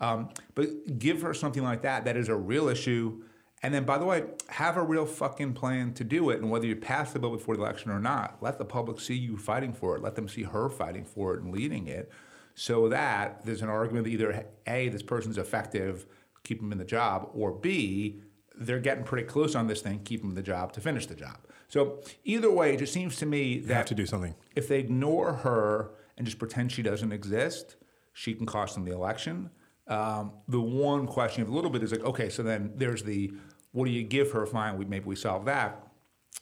[0.00, 3.22] Um, but give her something like that that is a real issue.
[3.64, 6.38] And then, by the way, have a real fucking plan to do it.
[6.42, 9.14] And whether you pass the bill before the election or not, let the public see
[9.14, 10.02] you fighting for it.
[10.02, 12.12] Let them see her fighting for it and leading it
[12.54, 16.04] so that there's an argument that either A, this person's effective,
[16.42, 18.20] keep them in the job, or B,
[18.54, 21.14] they're getting pretty close on this thing, keep them in the job to finish the
[21.14, 21.38] job.
[21.68, 24.34] So either way, it just seems to me have that to do something.
[24.54, 27.76] if they ignore her and just pretend she doesn't exist,
[28.12, 29.48] she can cost them the election.
[29.86, 33.32] Um, the one question of a little bit is like, okay, so then there's the
[33.74, 34.46] what do you give her?
[34.46, 35.88] Fine, we, maybe we solve that.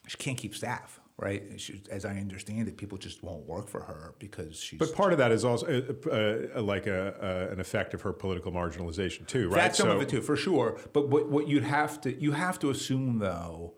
[0.07, 1.43] She can't keep staff, right?
[1.59, 4.79] She, as I understand it, people just won't work for her because she's.
[4.79, 6.11] But part of that is also uh,
[6.59, 9.57] uh, like a, uh, an effect of her political marginalization too, right?
[9.57, 10.79] That's some So- of it too, for sure.
[10.93, 13.75] But what, what you'd have to you have to assume though,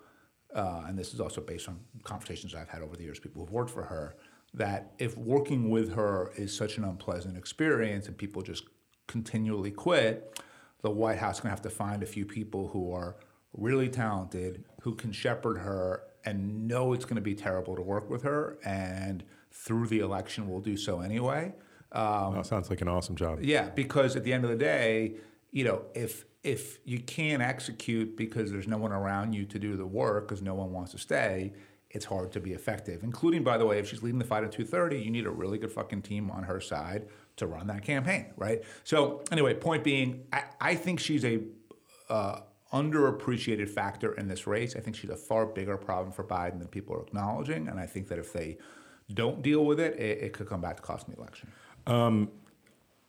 [0.53, 3.53] uh, and this is also based on conversations I've had over the years, people who've
[3.53, 4.17] worked for her,
[4.53, 8.65] that if working with her is such an unpleasant experience and people just
[9.07, 10.41] continually quit,
[10.83, 13.17] the White House is going to have to find a few people who are
[13.57, 18.09] really talented, who can shepherd her and know it's going to be terrible to work
[18.11, 21.53] with her, and through the election we'll do so anyway.
[21.93, 23.39] Um, Oh, sounds like an awesome job.
[23.43, 25.15] yeah, because at the end of the day,
[25.51, 29.77] you know, if if you can't execute because there's no one around you to do
[29.77, 31.53] the work because no one wants to stay,
[31.91, 33.03] it's hard to be effective.
[33.03, 35.57] Including, by the way, if she's leading the fight at 230, you need a really
[35.57, 38.63] good fucking team on her side to run that campaign, right?
[38.83, 41.41] So anyway, point being, I, I think she's a
[42.11, 42.41] uh,
[42.75, 44.75] underappreciated factor in this race.
[44.77, 47.87] I think she's a far bigger problem for Biden than people are acknowledging, and I
[47.87, 48.59] think that if they
[49.13, 51.49] don't deal with it, it, it could come back to cost the election.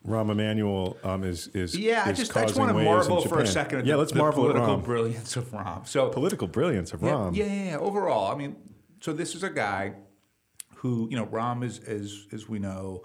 [0.07, 3.39] Rahm Emanuel um, is is Yeah, I is just, I just want to marvel for
[3.39, 4.83] a second at yeah, the, let's the marvel at political Rahm.
[4.83, 5.87] brilliance of Rahm.
[5.87, 7.35] So, political brilliance of yeah, Rahm.
[7.35, 7.77] yeah, yeah, yeah.
[7.77, 8.55] Overall, I mean,
[8.99, 9.93] so this is a guy
[10.75, 13.01] who, you know, Rahm is, as as we know,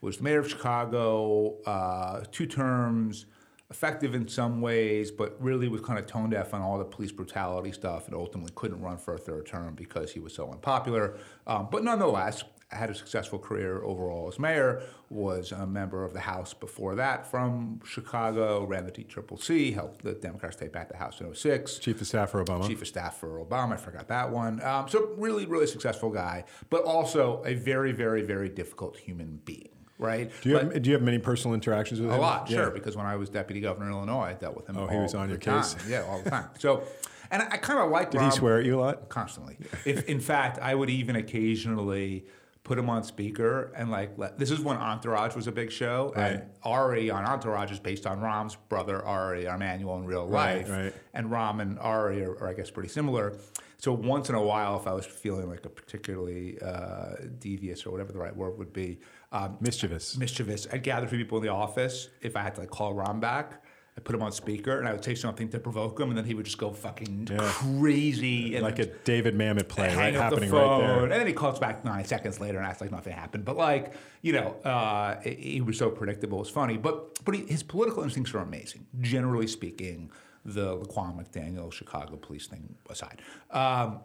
[0.00, 3.26] was the mayor of Chicago, uh, two terms,
[3.74, 7.10] effective in some ways, but really was kind of tone deaf on all the police
[7.10, 11.16] brutality stuff, and ultimately couldn't run for a third term because he was so unpopular.
[11.48, 14.82] Um, but nonetheless, had a successful career overall as mayor.
[15.10, 18.64] Was a member of the House before that from Chicago.
[18.64, 22.30] Ran the DCCC, helped the Democrats take back the House in 06 Chief of Staff
[22.30, 22.66] for Obama.
[22.66, 23.72] chief of staff for Obama.
[23.72, 24.62] I forgot that one.
[24.62, 29.70] Um, so really, really successful guy, but also a very, very, very difficult human being.
[29.98, 30.30] Right?
[30.42, 32.18] do you But have do you have many personal interactions with a him?
[32.18, 32.56] A lot, Yeah.
[32.58, 34.76] sure, because when I was deputy governor in Illinois, I dealt with him.
[34.76, 35.62] Oh, he was on your time.
[35.62, 35.76] case.
[35.88, 36.48] Yeah, all the time.
[36.58, 36.82] So,
[37.30, 39.08] and I, I kind of like Did he swear at you a lot?
[39.08, 39.56] constantly.
[39.84, 42.26] If in fact, I would even occasionally
[42.64, 46.12] put him on speaker and like let, this is when Entourage was a big show,
[46.16, 50.92] and Ari on Entourage is based on Rahm's brother Ari Emanuel in real life, right.
[51.12, 53.34] and Ram and Ari are, are I guess pretty similar.
[53.78, 57.90] So once in a while, if I was feeling like a particularly uh, devious or
[57.90, 58.98] whatever the right word would be,
[59.34, 60.16] um, Mischievous.
[60.16, 60.66] mischievous.
[60.72, 63.62] I'd gather three people in the office if I had to like call Rahm back,
[63.96, 66.24] I put him on speaker and I would say something to provoke him, and then
[66.24, 68.54] he would just go fucking crazy.
[68.56, 70.16] And like a David Mamet play, hang right?
[70.16, 71.02] up Happening the phone, right there.
[71.04, 73.44] and then he calls back nine seconds later and acts like nothing happened.
[73.44, 73.92] But like,
[74.22, 76.38] you know, uh, he was so predictable.
[76.38, 78.86] It was funny, but but he, his political instincts are amazing.
[79.00, 80.10] Generally speaking,
[80.44, 84.00] the Laquan McDaniel Chicago police thing aside, um,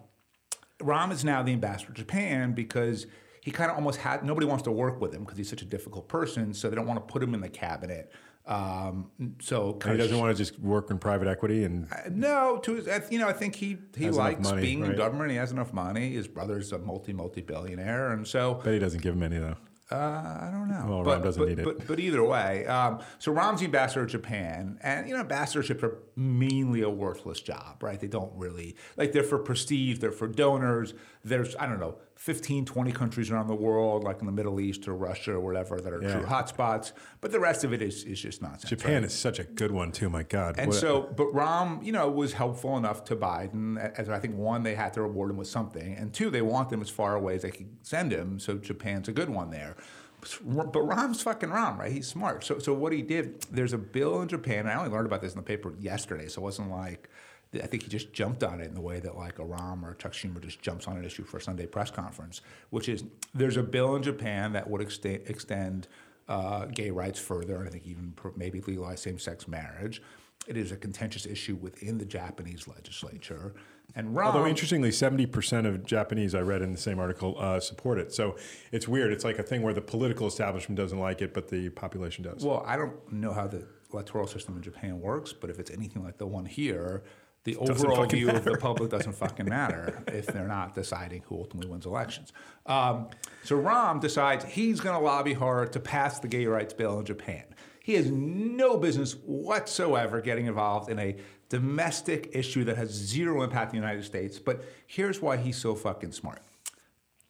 [0.79, 3.07] Rahm is now the ambassador to Japan because
[3.49, 5.65] he kind of almost had nobody wants to work with him because he's such a
[5.65, 8.11] difficult person, so they don't want to put him in the cabinet.
[8.45, 9.09] Um,
[9.41, 12.87] so He of doesn't want to just work in private equity and no, to his,
[13.09, 15.31] you know, I think he he likes money, being in government.
[15.31, 16.11] He has enough money.
[16.11, 19.57] His brother's a multi multi billionaire, and so but he doesn't give him any though.
[19.91, 20.85] Uh, I don't know.
[20.87, 21.65] Well, but, Rahm doesn't but, need it.
[21.65, 25.81] But, but either way, um, so Rahm's the ambassador to Japan, and you know, ambassadorships
[25.81, 27.99] are mainly a worthless job, right?
[27.99, 30.93] They don't really like they're for prestige, they're for donors.
[31.23, 34.87] There's I don't know, 15, 20 countries around the world, like in the Middle East
[34.87, 36.19] or Russia or whatever, that are Yeah.
[36.19, 36.91] true hotspots.
[37.21, 38.69] But the rest of it is is just nonsense.
[38.69, 39.03] Japan right?
[39.05, 40.09] is such a good one too.
[40.09, 40.55] My God.
[40.59, 43.77] And What a- so, but Rom, you know, was helpful enough to Biden.
[43.97, 46.71] As I think one, they had to reward him with something, and two, they want
[46.71, 48.39] him as far away as they could send him.
[48.39, 49.75] So Japan's a good one there.
[50.21, 51.91] But Rahm's fucking Rahm, right?
[51.91, 52.43] He's smart.
[52.43, 54.59] So, so what he did, there's a bill in Japan.
[54.59, 57.09] And I only learned about this in the paper yesterday, so it wasn't like
[57.55, 59.95] I think he just jumped on it in the way that like a Rahm or
[59.95, 63.03] Chuck Schumer just jumps on an issue for a Sunday press conference, which is
[63.33, 65.87] there's a bill in Japan that would extend extend
[66.27, 70.01] uh, gay rights further, and I think even maybe legalize same-sex marriage.
[70.47, 73.55] It is a contentious issue within the Japanese legislature,
[73.95, 74.25] and Rahm.
[74.25, 78.13] Although interestingly, seventy percent of Japanese I read in the same article uh, support it.
[78.13, 78.35] So
[78.71, 79.11] it's weird.
[79.11, 82.43] It's like a thing where the political establishment doesn't like it, but the population does.
[82.43, 86.03] Well, I don't know how the electoral system in Japan works, but if it's anything
[86.03, 87.03] like the one here,
[87.43, 91.69] the overall view of the public doesn't fucking matter if they're not deciding who ultimately
[91.69, 92.33] wins elections.
[92.65, 93.07] Um,
[93.43, 97.05] so Rahm decides he's going to lobby hard to pass the gay rights bill in
[97.05, 97.45] Japan.
[97.81, 101.15] He has no business whatsoever getting involved in a
[101.49, 104.39] domestic issue that has zero impact in the United States.
[104.39, 106.41] But here's why he's so fucking smart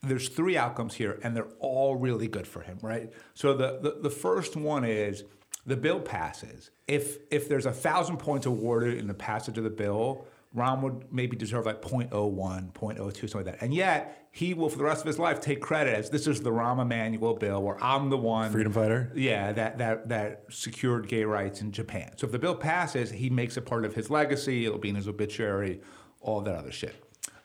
[0.02, 3.12] there's three outcomes here, and they're all really good for him, right?
[3.34, 5.26] So the, the, the first one is
[5.66, 6.72] the bill passes.
[6.88, 11.14] If if there's a thousand points awarded in the passage of the bill, Rahm would
[11.14, 13.62] maybe deserve like 0.01, 0.02, something like that.
[13.62, 16.42] And yet he will, for the rest of his life, take credit as this is
[16.42, 19.12] the Rahm Emanuel bill, where I'm the one Freedom fighter.
[19.16, 22.14] yeah, that, that, that secured gay rights in Japan.
[22.18, 24.66] So if the bill passes, he makes it part of his legacy.
[24.66, 25.82] It'll be in his obituary,
[26.20, 26.96] all that other shit.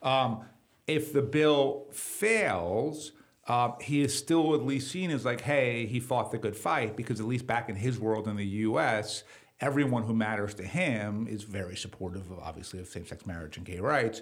[0.02, 0.44] Um,
[0.86, 3.12] if the bill fails,
[3.46, 6.96] uh, he is still at least seen as like, hey, he fought the good fight
[6.96, 9.24] because at least back in his world in the U.S.,
[9.64, 13.80] everyone who matters to him is very supportive of obviously of same-sex marriage and gay
[13.80, 14.20] rights.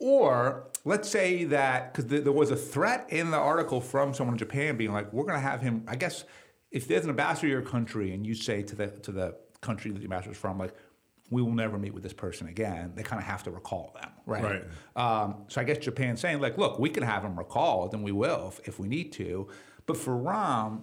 [0.00, 4.38] Or let's say that because there was a threat in the article from someone in
[4.38, 6.24] Japan being like, "We're going to have him." I guess
[6.70, 9.90] if there's an ambassador to your country and you say to the to the country
[9.92, 10.74] that the ambassador is from, like,
[11.30, 14.10] "We will never meet with this person again," they kind of have to recall them,
[14.26, 14.44] right?
[14.44, 14.64] Right.
[14.96, 18.12] Um, so I guess Japan's saying like, "Look, we can have him recalled, and we
[18.12, 19.48] will if, if we need to."
[19.86, 20.82] But for Rahm,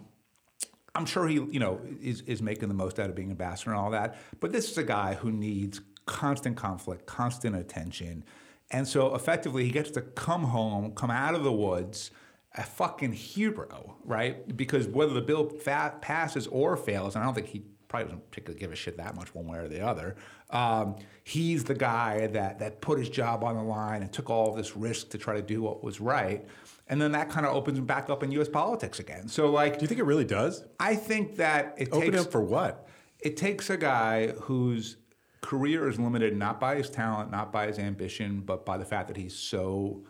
[0.95, 3.79] I'm sure he, you know, is, is making the most out of being ambassador and
[3.79, 4.15] all that.
[4.39, 8.23] But this is a guy who needs constant conflict, constant attention.
[8.71, 12.12] And so effectively, he gets to come home, come out of the woods,
[12.56, 14.56] a fucking hero, right?
[14.56, 18.29] Because whether the bill fa- passes or fails, and I don't think he probably doesn't
[18.29, 20.15] particularly give a shit that much one way or the other.
[20.49, 24.53] Um, he's the guy that that put his job on the line and took all
[24.53, 26.45] this risk to try to do what was right.
[26.88, 28.50] And then that kind of opens back up in U.S.
[28.50, 29.28] politics again.
[29.28, 30.65] So, like, Do you think it really does?
[30.80, 32.88] I think that it Open takes up for what?
[33.22, 34.98] it takes a guy whose
[35.41, 39.08] career is limited not by his talent, not by his ambition, but by the fact
[39.08, 40.04] that he's so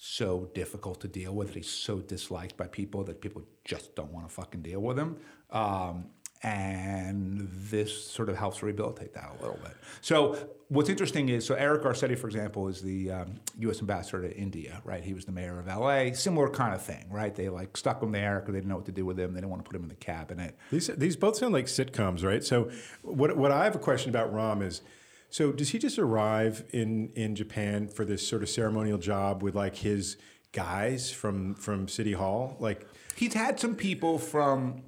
[0.00, 1.48] so difficult to deal with.
[1.48, 4.98] That he's so disliked by people that people just don't want to fucking deal with
[4.98, 5.16] him.
[5.50, 6.06] Um,
[6.42, 9.76] and this sort of helps rehabilitate that a little bit.
[10.02, 10.36] So
[10.68, 13.80] what's interesting is, so Eric Garcetti, for example, is the um, U.S.
[13.80, 15.02] ambassador to India, right?
[15.02, 16.12] He was the mayor of L.A.
[16.12, 17.34] Similar kind of thing, right?
[17.34, 19.32] They like stuck him there because they didn't know what to do with him.
[19.34, 20.56] They didn't want to put him in the cabinet.
[20.70, 22.44] These these both sound like sitcoms, right?
[22.44, 22.70] So
[23.02, 24.82] what what I have a question about Rahm is
[25.30, 29.56] so does he just arrive in in Japan for this sort of ceremonial job with
[29.56, 30.16] like his
[30.52, 32.56] guys from from City Hall?
[32.60, 34.82] Like He's had some people from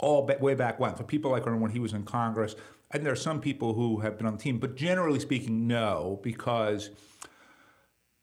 [0.00, 2.54] all ba- way back when, for people like when he was in Congress.
[2.90, 6.20] And there are some people who have been on the team, but generally speaking, no,
[6.22, 6.90] because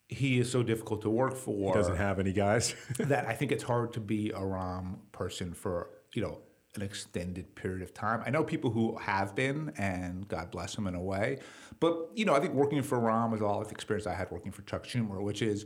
[0.08, 1.74] he is so difficult to work for.
[1.74, 2.76] doesn't have any guys.
[3.00, 6.40] that I think it's hard to be a Rahm person for you know
[6.76, 8.22] an extended period of time.
[8.26, 11.40] I know people who have been, and God bless them in a way.
[11.80, 14.52] But you know, I think working for Rahm was all the experience I had working
[14.52, 15.66] for Chuck Schumer, which is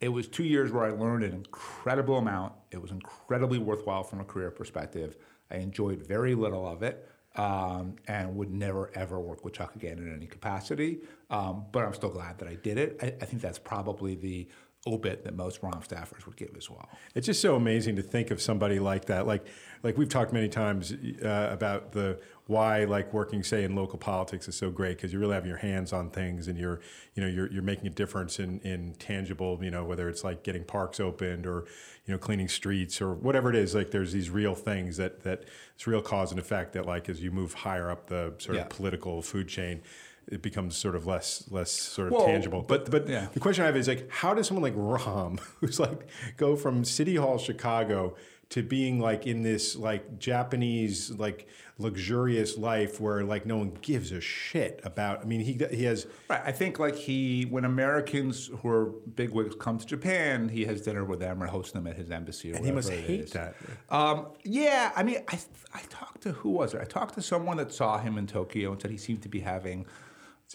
[0.00, 2.54] it was two years where I learned an incredible amount.
[2.70, 5.16] It was incredibly worthwhile from a career perspective.
[5.50, 7.06] I enjoyed very little of it.
[7.36, 11.00] um, and would never ever work with Chuck again in any capacity.
[11.30, 12.98] Um, but I'm still glad that I did it.
[13.02, 14.48] I, I think that's probably the
[14.86, 16.88] obit that most Rahm staffers would give as well.
[17.14, 19.26] It's just so amazing to think of somebody like that.
[19.26, 19.46] Like,
[19.82, 22.18] like we've talked many times uh, about the
[22.50, 25.58] why like working say in local politics is so great because you really have your
[25.58, 26.80] hands on things and you're
[27.14, 30.42] you know you're, you're making a difference in, in tangible you know whether it's like
[30.42, 31.64] getting parks opened or
[32.06, 35.44] you know cleaning streets or whatever it is like there's these real things that that
[35.76, 38.68] it's real cause and effect that like as you move higher up the sort of
[38.68, 39.80] political food chain
[40.26, 42.62] it becomes sort of less less sort of well, tangible.
[42.62, 43.26] But but yeah.
[43.32, 46.84] the question I have is like, how does someone like Rahm, who's like go from
[46.84, 48.14] City Hall Chicago
[48.50, 51.46] to being like in this like Japanese like
[51.78, 55.22] luxurious life where like no one gives a shit about.
[55.22, 56.06] I mean, he he has.
[56.28, 56.42] Right.
[56.44, 61.04] I think like he when Americans who are bigwigs come to Japan, he has dinner
[61.04, 62.52] with them or hosts them at his embassy.
[62.52, 63.54] Or and he must hate that.
[63.88, 65.38] Um, yeah, I mean, I
[65.72, 66.80] I talked to who was it?
[66.80, 69.40] I talked to someone that saw him in Tokyo and said he seemed to be
[69.40, 69.86] having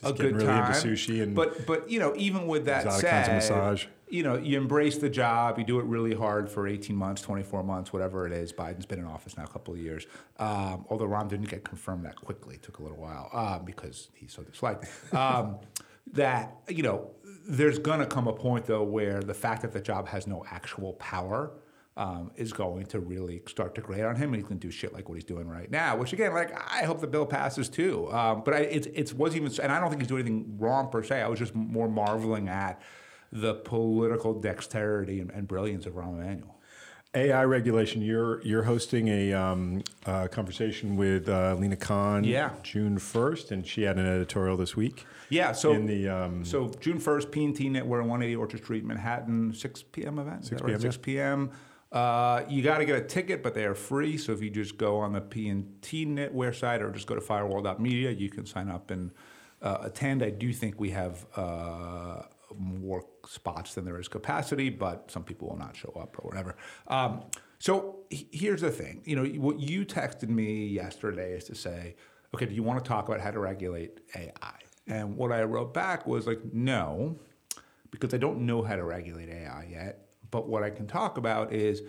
[0.03, 0.73] a good really time.
[0.73, 3.85] sushi and but but you know even with that said, massage.
[4.15, 5.59] You know you embrace the job.
[5.59, 8.53] You do it really hard for 18 months, 24 months, whatever it is.
[8.53, 10.07] Biden's been in office now a couple of years.
[10.39, 14.09] Um, although Rahm didn't get confirmed that quickly, it took a little while um, because
[14.13, 14.87] he's so disliked.
[15.13, 15.57] Um,
[16.13, 17.11] that you know
[17.47, 20.93] there's gonna come a point though where the fact that the job has no actual
[20.93, 21.51] power
[21.97, 24.93] um, is going to really start to grate on him, and he can do shit
[24.93, 25.95] like what he's doing right now.
[25.95, 28.11] Which again, like I hope the bill passes too.
[28.11, 30.89] Um, but I, it's it's was even, and I don't think he's doing anything wrong
[30.89, 31.21] per se.
[31.21, 32.81] I was just more marveling at
[33.35, 36.55] the political dexterity and, and brilliance of Rahm Emanuel.
[37.13, 38.01] AI regulation.
[38.01, 42.23] You're you're hosting a um, uh, conversation with uh, Lina Khan.
[42.25, 42.51] Yeah.
[42.61, 45.05] June first, and she had an editorial this week.
[45.29, 45.53] Yeah.
[45.53, 50.19] So in the um, so June first, P&T Knitwear, 180 Orchard Street, Manhattan, 6 p.m.
[50.19, 50.45] event.
[50.45, 50.71] 6 p.m.
[50.73, 50.81] Right?
[50.81, 51.51] 6 p.m.
[51.91, 54.17] Uh, you got to get a ticket, but they are free.
[54.17, 58.11] So if you just go on the P&T Knitwear site or just go to firewall.media,
[58.11, 59.11] you can sign up and
[59.61, 60.21] uh, attend.
[60.21, 62.23] I do think we have uh,
[62.57, 66.55] more spots than there is capacity, but some people will not show up or whatever.
[66.87, 67.23] Um,
[67.59, 69.01] so here's the thing.
[69.05, 71.95] You know, what you texted me yesterday is to say,
[72.33, 74.59] okay, do you want to talk about how to regulate AI?
[74.87, 77.17] And what I wrote back was like, no,
[77.91, 80.09] because I don't know how to regulate AI yet.
[80.31, 81.81] But what I can talk about is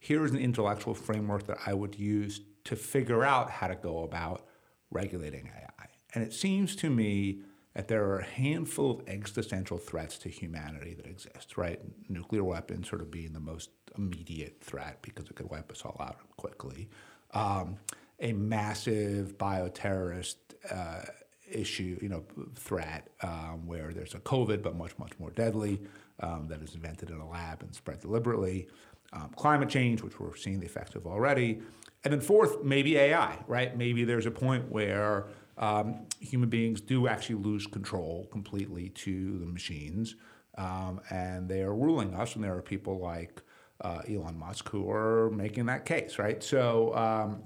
[0.00, 4.46] here's an intellectual framework that I would use to figure out how to go about
[4.90, 5.86] regulating AI.
[6.14, 7.42] And it seems to me
[7.74, 11.80] that there are a handful of existential threats to humanity that exist, right?
[12.08, 15.96] Nuclear weapons sort of being the most immediate threat because it could wipe us all
[16.00, 16.88] out quickly.
[17.32, 17.76] Um,
[18.20, 20.36] a massive bioterrorist
[20.70, 21.02] uh,
[21.50, 25.80] issue, you know, threat um, where there's a COVID but much, much more deadly
[26.20, 28.68] um, that is invented in a lab and spread deliberately,
[29.12, 31.60] um, climate change, which we're seeing the effects of already,
[32.04, 33.76] and then fourth, maybe AI, right?
[33.76, 35.26] Maybe there's a point where
[35.58, 40.16] um, human beings do actually lose control completely to the machines,
[40.58, 43.42] um, and they are ruling us, and there are people like
[43.80, 46.42] uh, Elon Musk who are making that case, right?
[46.42, 46.94] So.
[46.94, 47.42] Um,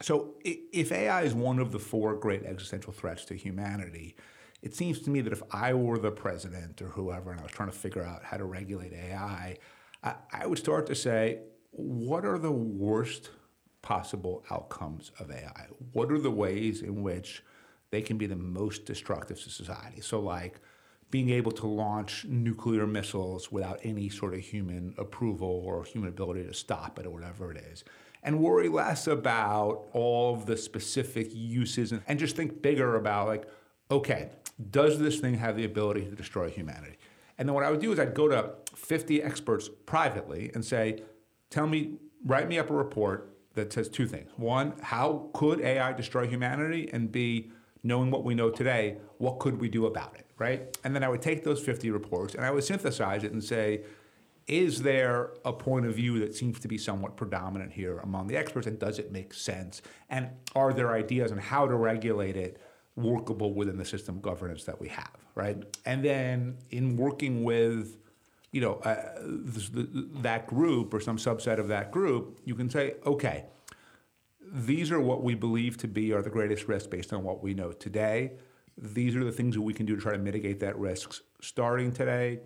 [0.00, 4.14] so, if AI is one of the four great existential threats to humanity,
[4.62, 7.52] it seems to me that if I were the president or whoever and I was
[7.52, 9.56] trying to figure out how to regulate AI,
[10.02, 13.30] I, I would start to say, what are the worst
[13.88, 15.66] possible outcomes of AI?
[15.94, 17.42] What are the ways in which
[17.90, 20.02] they can be the most destructive to society?
[20.02, 20.60] So, like
[21.10, 26.44] being able to launch nuclear missiles without any sort of human approval or human ability
[26.44, 27.82] to stop it or whatever it is.
[28.22, 33.26] And worry less about all of the specific uses and, and just think bigger about,
[33.26, 33.48] like,
[33.90, 34.28] okay,
[34.70, 36.98] does this thing have the ability to destroy humanity?
[37.38, 41.04] And then what I would do is I'd go to 50 experts privately and say,
[41.48, 41.94] tell me,
[42.26, 44.30] write me up a report that says two things.
[44.36, 46.88] One, how could AI destroy humanity?
[46.92, 47.50] And B,
[47.82, 50.76] knowing what we know today, what could we do about it, right?
[50.84, 53.82] And then I would take those 50 reports and I would synthesize it and say,
[54.46, 58.36] is there a point of view that seems to be somewhat predominant here among the
[58.36, 59.82] experts and does it make sense?
[60.08, 62.60] And are there ideas on how to regulate it
[62.96, 65.62] workable within the system governance that we have, right?
[65.84, 67.98] And then in working with,
[68.50, 72.94] you know, uh, the, that group or some subset of that group, you can say,
[73.04, 73.44] okay,
[74.50, 77.52] these are what we believe to be are the greatest risks based on what we
[77.52, 78.32] know today.
[78.76, 81.92] These are the things that we can do to try to mitigate that risks starting
[81.92, 82.40] today.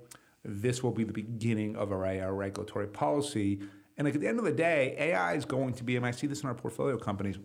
[0.45, 3.61] This will be the beginning of our AI regulatory policy.
[3.97, 6.11] And like at the end of the day, AI is going to be, and I
[6.11, 7.39] see this in our portfolio companies,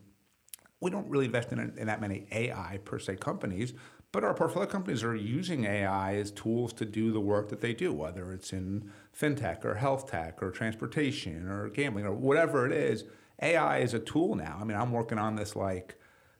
[0.79, 3.73] we don't really invest in, in that many AI per se companies,
[4.11, 7.73] but our portfolio companies are using AI as tools to do the work that they
[7.73, 12.71] do, whether it's in fintech or health tech or transportation or gambling or whatever it
[12.71, 13.03] is.
[13.41, 14.57] AI is a tool now.
[14.59, 15.99] I mean, I'm working on this like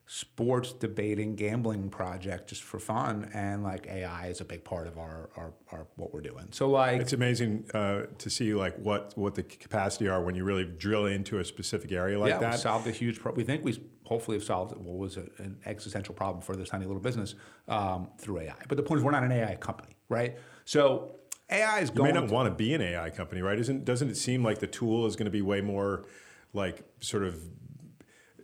[0.10, 4.98] sports debating gambling project just for fun and like ai is a big part of
[4.98, 9.12] our, our, our what we're doing so like It's amazing uh, to see like what
[9.18, 12.46] what the capacity are when you really drill into a specific area like yeah, we
[12.46, 12.60] that.
[12.60, 13.36] solved a huge problem.
[13.38, 16.86] We think we hopefully have solved what was a, an existential problem for this tiny
[16.86, 17.36] little business
[17.68, 18.56] um, through AI.
[18.70, 20.38] But the point is, we're not an AI company, right?
[20.64, 21.16] So
[21.52, 22.14] AI is You going.
[22.14, 23.60] may not to- want to be an AI company, right?
[23.60, 26.06] Isn't doesn't it seem like the tool is going to be way more
[26.54, 27.36] like sort of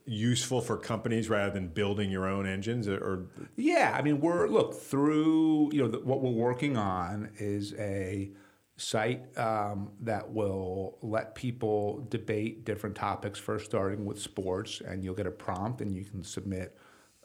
[0.06, 4.74] useful for companies rather than building your own engines or Yeah, I mean, we're look
[4.74, 5.72] through.
[5.74, 8.32] You know, the, what we're working on is a
[8.76, 13.40] site um, that will let people debate different topics.
[13.40, 16.78] First, starting with sports, and you'll get a prompt, and you can submit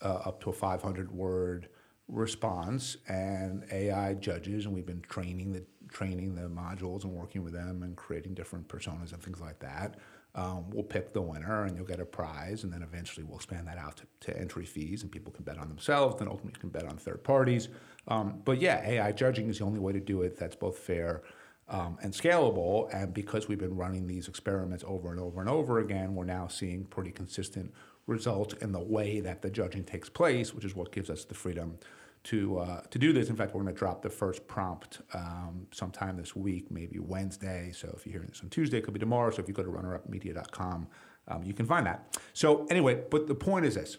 [0.02, 1.68] uh, up to a 500 word
[2.06, 4.66] response, and AI judges.
[4.66, 8.68] And we've been training the training the modules and working with them and creating different
[8.68, 9.96] personas and things like that.
[10.38, 13.66] Um, we'll pick the winner and you'll get a prize, and then eventually we'll expand
[13.66, 16.60] that out to, to entry fees, and people can bet on themselves, then ultimately you
[16.60, 17.68] can bet on third parties.
[18.06, 21.22] Um, but yeah, AI judging is the only way to do it that's both fair
[21.68, 22.88] um, and scalable.
[22.94, 26.46] And because we've been running these experiments over and over and over again, we're now
[26.46, 27.74] seeing pretty consistent
[28.06, 31.34] results in the way that the judging takes place, which is what gives us the
[31.34, 31.78] freedom
[32.24, 33.28] to uh, to do this.
[33.28, 37.72] In fact, we're going to drop the first prompt um, sometime this week, maybe Wednesday.
[37.74, 39.30] So if you're hearing this on Tuesday, it could be tomorrow.
[39.30, 40.88] So if you go to runnerupmedia.com,
[41.28, 42.18] um, you can find that.
[42.32, 43.98] So anyway, but the point is this.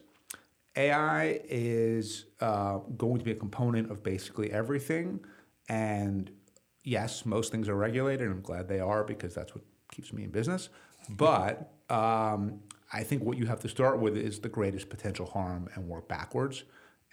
[0.75, 5.19] AI is uh, going to be a component of basically everything.
[5.67, 6.31] And
[6.83, 8.27] yes, most things are regulated.
[8.27, 10.69] and I'm glad they are because that's what keeps me in business.
[11.09, 12.59] But um,
[12.93, 16.07] I think what you have to start with is the greatest potential harm and work
[16.07, 16.63] backwards.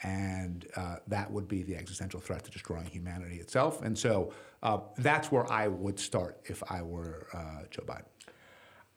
[0.02, 3.82] And uh, that would be the existential threat to destroying humanity itself.
[3.82, 4.32] And so
[4.62, 8.04] uh, that's where I would start if I were uh, Joe Biden.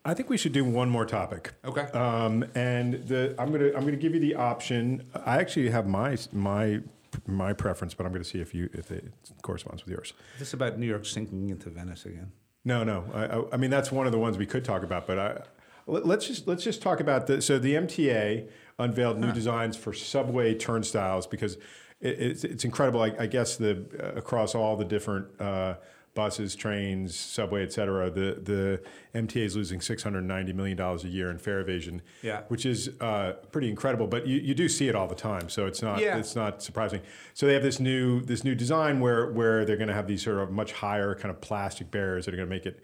[0.06, 1.54] I think we should do one more topic.
[1.66, 1.84] Okay.
[1.94, 5.06] Um, and the I'm gonna I'm gonna give you the option.
[5.26, 6.80] I actually have my my
[7.28, 10.14] my preference, but I'm gonna see if you if it corresponds with yours.
[10.36, 12.32] Is this about New York sinking into Venice again?
[12.64, 13.06] No, no.
[13.14, 15.42] I, I, I mean, that's one of the ones we could talk about, but I,
[15.86, 17.42] let- let's just let's just talk about the.
[17.42, 18.48] So the MTA
[18.80, 21.56] unveiled new designs for subway turnstiles because
[22.02, 23.02] it, it's, it's incredible.
[23.02, 25.76] I, I guess the uh, across all the different uh,
[26.16, 28.82] buses, trains, subway, et cetera, the the
[29.14, 32.02] MTA is losing six hundred ninety million dollars a year in fare evasion.
[32.24, 32.42] Yeah.
[32.48, 34.08] which is uh, pretty incredible.
[34.08, 36.18] But you, you do see it all the time, so it's not Yeah.
[36.18, 37.02] it's not surprising.
[37.34, 40.24] So they have this new this new design where where they're going to have these
[40.24, 42.82] sort of much higher kind of plastic barriers that are going to make it.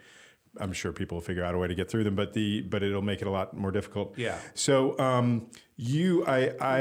[0.59, 2.83] I'm sure people will figure out a way to get through them, but the but
[2.83, 4.17] it'll make it a lot more difficult.
[4.17, 4.37] Yeah.
[4.53, 6.79] So um, you, I, I,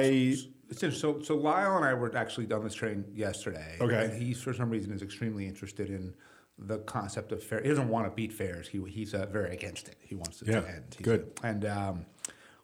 [0.71, 0.99] It's.
[0.99, 3.77] So, so Lyle and I were actually on this train yesterday.
[3.81, 4.05] Okay.
[4.07, 6.15] And he, for some reason, is extremely interested in
[6.59, 7.61] the concept of fare.
[7.63, 8.67] He doesn't want to beat fares.
[8.69, 9.97] He, he's uh, very against it.
[10.01, 10.85] He wants it Yeah, to end.
[10.97, 11.31] He's good.
[11.43, 12.07] a- and um,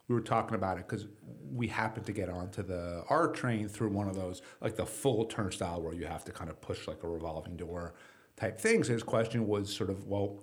[0.09, 1.07] we were talking about it because
[1.53, 5.25] we happened to get onto the our train through one of those, like the full
[5.27, 7.95] turnstile where you have to kind of push like a revolving door
[8.37, 8.89] type things.
[8.89, 10.41] His question was sort of, well,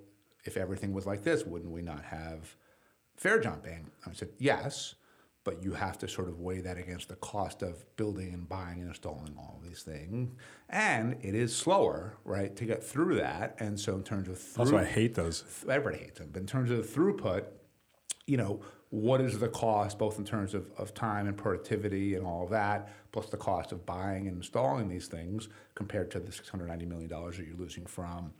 [0.47, 2.55] if everything was like this, wouldn't we not have
[3.17, 3.91] fare jumping?
[4.05, 4.95] I said, yes,
[5.43, 8.79] but you have to sort of weigh that against the cost of building and buying
[8.79, 10.35] and installing all these things.
[10.69, 13.55] And it is slower, right, to get through that.
[13.59, 15.43] And so, in terms of through, also I hate those.
[15.69, 17.45] everybody hates them, but in terms of throughput,
[18.25, 22.25] you know, what is the cost, both in terms of, of time and productivity and
[22.25, 26.31] all of that, plus the cost of buying and installing these things compared to the
[26.31, 28.33] $690 million that you're losing from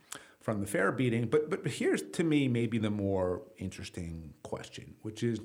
[0.47, 1.25] from the fare beating.
[1.27, 5.41] But, but here's to me maybe the more interesting question, which is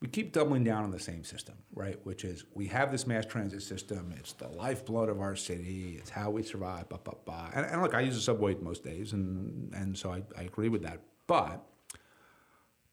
[0.00, 1.98] we keep doubling down on the same system, right?
[2.02, 4.14] Which is we have this mass transit system.
[4.16, 5.96] It's the lifeblood of our city.
[5.98, 6.88] It's how we survive.
[6.88, 7.50] Blah blah blah.
[7.54, 10.70] And, and look, I use the subway most days, and and so I, I agree
[10.70, 11.00] with that.
[11.26, 11.62] But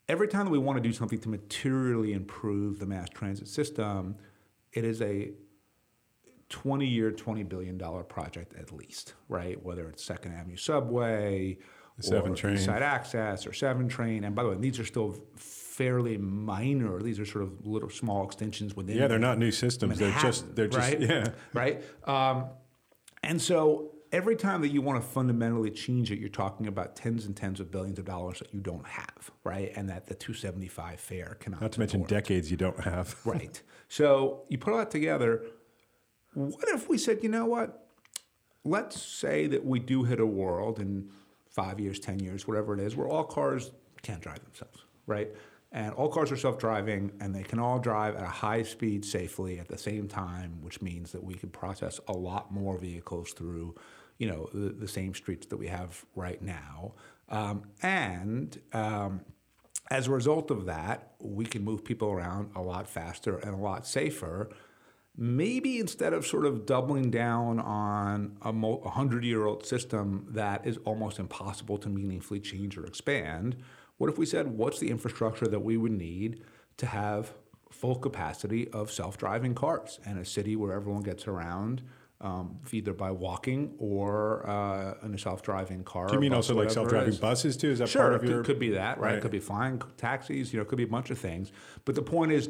[0.10, 4.18] every time that we want to do something to materially improve the mass transit system,
[4.74, 5.32] it is a
[6.50, 9.64] 20 year, $20 billion project at least, right?
[9.64, 11.58] Whether it's Second Avenue Subway,
[12.02, 12.58] Seven or train.
[12.58, 14.24] Side Access, or Seven Train.
[14.24, 17.02] And by the way, these are still fairly minor.
[17.02, 18.98] These are sort of little small extensions within.
[18.98, 20.00] Yeah, they're not new systems.
[20.00, 21.02] They're just they're just right?
[21.02, 21.28] yeah.
[21.54, 21.84] right.
[22.06, 22.46] Um,
[23.22, 27.26] and so every time that you want to fundamentally change it, you're talking about tens
[27.26, 29.72] and tens of billions of dollars that you don't have, right?
[29.76, 31.62] And that the 275 fare cannot.
[31.62, 33.16] Not to mention decades you don't have.
[33.26, 33.62] Right.
[33.90, 35.44] So you put all that together.
[36.34, 37.88] What if we said, you know what?
[38.64, 41.10] Let's say that we do hit a world in
[41.50, 43.72] five years, 10 years, whatever it is, where all cars
[44.02, 45.30] can't drive themselves, right?
[45.72, 49.06] And all cars are self driving and they can all drive at a high speed
[49.06, 53.34] safely at the same time, which means that we can process a lot more vehicles
[53.34, 53.76] through,
[54.18, 56.94] you know, the, the same streets that we have right now.
[57.30, 59.22] Um, and um,
[59.92, 63.58] as a result of that, we can move people around a lot faster and a
[63.58, 64.50] lot safer.
[65.22, 70.78] Maybe instead of sort of doubling down on a 100 year old system that is
[70.86, 73.58] almost impossible to meaningfully change or expand,
[73.98, 76.42] what if we said, what's the infrastructure that we would need
[76.78, 77.34] to have
[77.70, 81.82] full capacity of self driving cars and a city where everyone gets around?
[82.22, 86.08] um, either by walking or uh, in a self-driving car.
[86.08, 87.72] Do you mean also like self-driving buses too?
[87.72, 88.44] Is that Sure, part of could, your?
[88.44, 89.12] could be that, right?
[89.12, 89.16] Right.
[89.16, 91.52] It could be flying taxis, you know, it could be a bunch of things.
[91.86, 92.50] But the point is,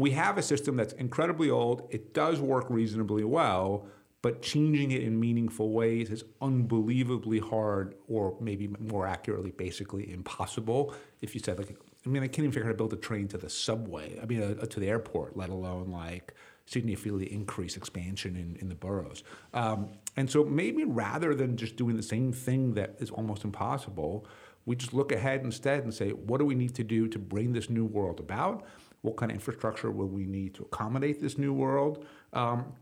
[0.00, 1.86] we have a system that's incredibly old.
[1.90, 3.86] It does work reasonably well,
[4.22, 10.94] but changing it in meaningful ways is unbelievably hard, or maybe more accurately, basically impossible.
[11.20, 11.76] If you said like,
[12.06, 14.18] I mean, I can't even figure out how to build a train to the subway.
[14.22, 16.32] I mean, uh, to the airport, let alone like
[16.64, 19.22] Sydney significantly increase expansion in, in the boroughs.
[19.52, 24.26] Um, and so maybe rather than just doing the same thing that is almost impossible,
[24.64, 27.52] we just look ahead instead and say, what do we need to do to bring
[27.52, 28.64] this new world about?
[29.02, 32.04] What kind of infrastructure will we need to accommodate this new world?
[32.32, 32.74] Um,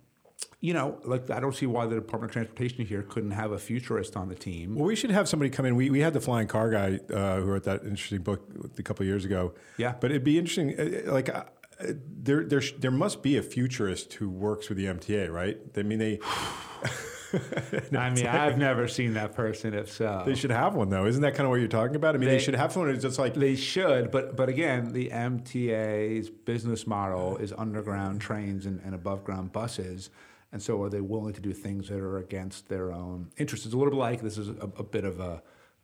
[0.60, 3.58] you know, like I don't see why the Department of Transportation here couldn't have a
[3.58, 4.74] futurist on the team.
[4.74, 5.76] Well, we should have somebody come in.
[5.76, 8.48] We, we had the flying car guy uh, who wrote that interesting book
[8.78, 9.54] a couple of years ago.
[9.76, 9.94] Yeah.
[10.00, 10.78] But it'd be interesting.
[10.78, 11.44] uh, Like, uh,
[11.80, 15.58] there, there, there must be a futurist who works with the MTA, right?
[15.76, 16.18] I mean, they
[17.96, 19.74] I mean, I've never seen that person.
[19.74, 21.06] If so, they should have one though.
[21.06, 22.14] Isn't that kind of what you're talking about?
[22.14, 24.92] I mean, they, They- should have someone who's just like They should, but but again,
[24.92, 30.10] the MTA's business model is underground trains and, and above ground buses.
[30.50, 33.66] And so, are they willing to do things that are against their own interests?
[33.66, 35.42] It's a little bit like this is a, a bit of a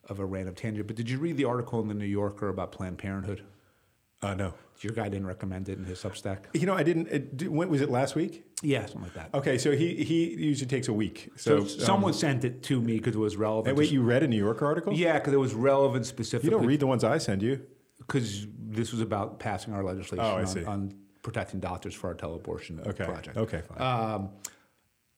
[0.09, 0.86] of a random tangent.
[0.86, 3.42] But did you read the article in the New Yorker about Planned Parenthood?
[4.23, 4.55] Uh, no.
[4.81, 6.47] Your guy didn't recommend it in his Substack.
[6.53, 7.07] You know, I didn't.
[7.09, 8.45] It, when was it last week?
[8.61, 9.31] Yeah, something like that.
[9.33, 11.31] Okay, so he he usually takes a week.
[11.37, 13.69] So, So, someone um, sent it to me because it was relevant.
[13.69, 14.93] and wait, you read a New Yorker article?
[14.93, 16.51] yeah, because it was relevant specifically.
[16.51, 17.61] You don't read the ones I send you.
[17.99, 22.85] because this was about passing our legislation Oh, on, on protecting doctors for our teleabortion
[22.87, 23.05] Okay.
[23.05, 23.37] project.
[23.37, 23.81] Okay, fine.
[23.81, 24.31] Um,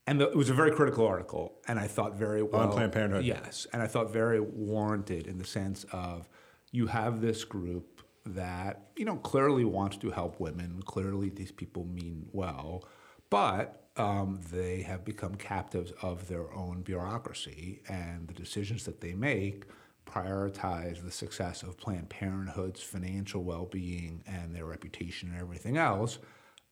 [0.07, 3.25] and the, it was a very critical article, and I thought very well Planned Parenthood.
[3.25, 6.29] Yes, and I thought very warranted in the sense of
[6.71, 7.96] you have this group
[8.27, 10.83] that you know clearly wants to help women.
[10.85, 12.85] Clearly, these people mean well,
[13.31, 19.15] but um, they have become captives of their own bureaucracy, and the decisions that they
[19.15, 19.65] make
[20.07, 26.19] prioritize the success of Planned Parenthood's financial well-being and their reputation and everything else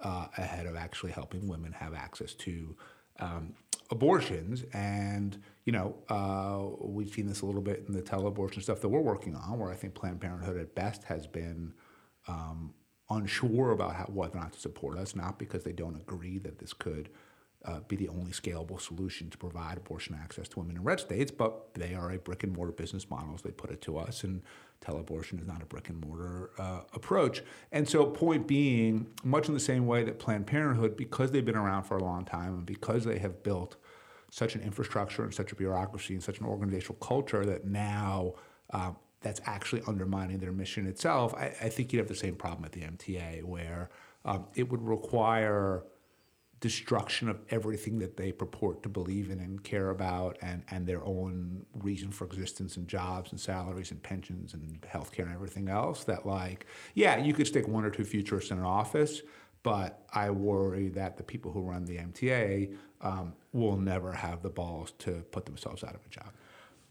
[0.01, 2.77] uh, ahead of actually helping women have access to
[3.19, 3.55] um,
[3.91, 4.65] abortions.
[4.73, 8.89] And you know, uh, we've seen this a little bit in the tele-abortion stuff that
[8.89, 11.73] we're working on, where I think Planned Parenthood at best has been
[12.29, 12.75] um,
[13.09, 16.59] unsure about how, whether or not to support us, not because they don't agree that
[16.59, 17.09] this could
[17.65, 21.31] uh, be the only scalable solution to provide abortion access to women in red states,
[21.31, 24.23] but they are a brick and mortar business model as they put it to us,
[24.23, 24.43] and
[24.85, 27.43] teleabortion is not a brick and mortar uh, approach.
[27.73, 31.57] And so, point being, much in the same way that Planned Parenthood, because they've been
[31.57, 33.77] around for a long time and because they have built
[34.31, 38.35] such an infrastructure and such a bureaucracy and such an organizational culture that now
[38.71, 41.35] um, that's actually undermining their mission itself.
[41.35, 43.91] I, I think you'd have the same problem at the MTA where
[44.25, 45.85] um, it would require
[46.65, 51.05] destruction of everything that they purport to believe in and care about and, and their
[51.05, 56.05] own reason for existence and jobs and salaries and pensions and healthcare and everything else
[56.05, 59.21] that like yeah you could stick one or two futurists in an office
[59.63, 64.49] but I worry that the people who run the MTA um, will never have the
[64.49, 66.31] balls to put themselves out of a job.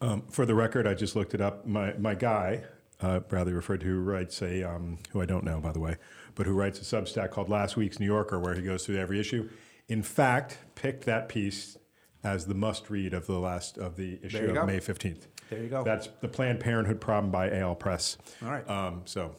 [0.01, 1.65] Um, for the record, I just looked it up.
[1.65, 2.63] My my guy,
[3.01, 5.97] uh, Bradley referred to, who writes a um, who I don't know by the way,
[6.35, 9.19] but who writes a Substack called Last Week's New Yorker, where he goes through every
[9.19, 9.49] issue.
[9.87, 11.77] In fact, picked that piece
[12.23, 14.65] as the must read of the last of the issue of go.
[14.65, 15.27] May fifteenth.
[15.49, 15.83] There you go.
[15.83, 18.17] That's the Planned Parenthood problem by Eyal Press.
[18.43, 18.67] All right.
[18.69, 19.35] Um, so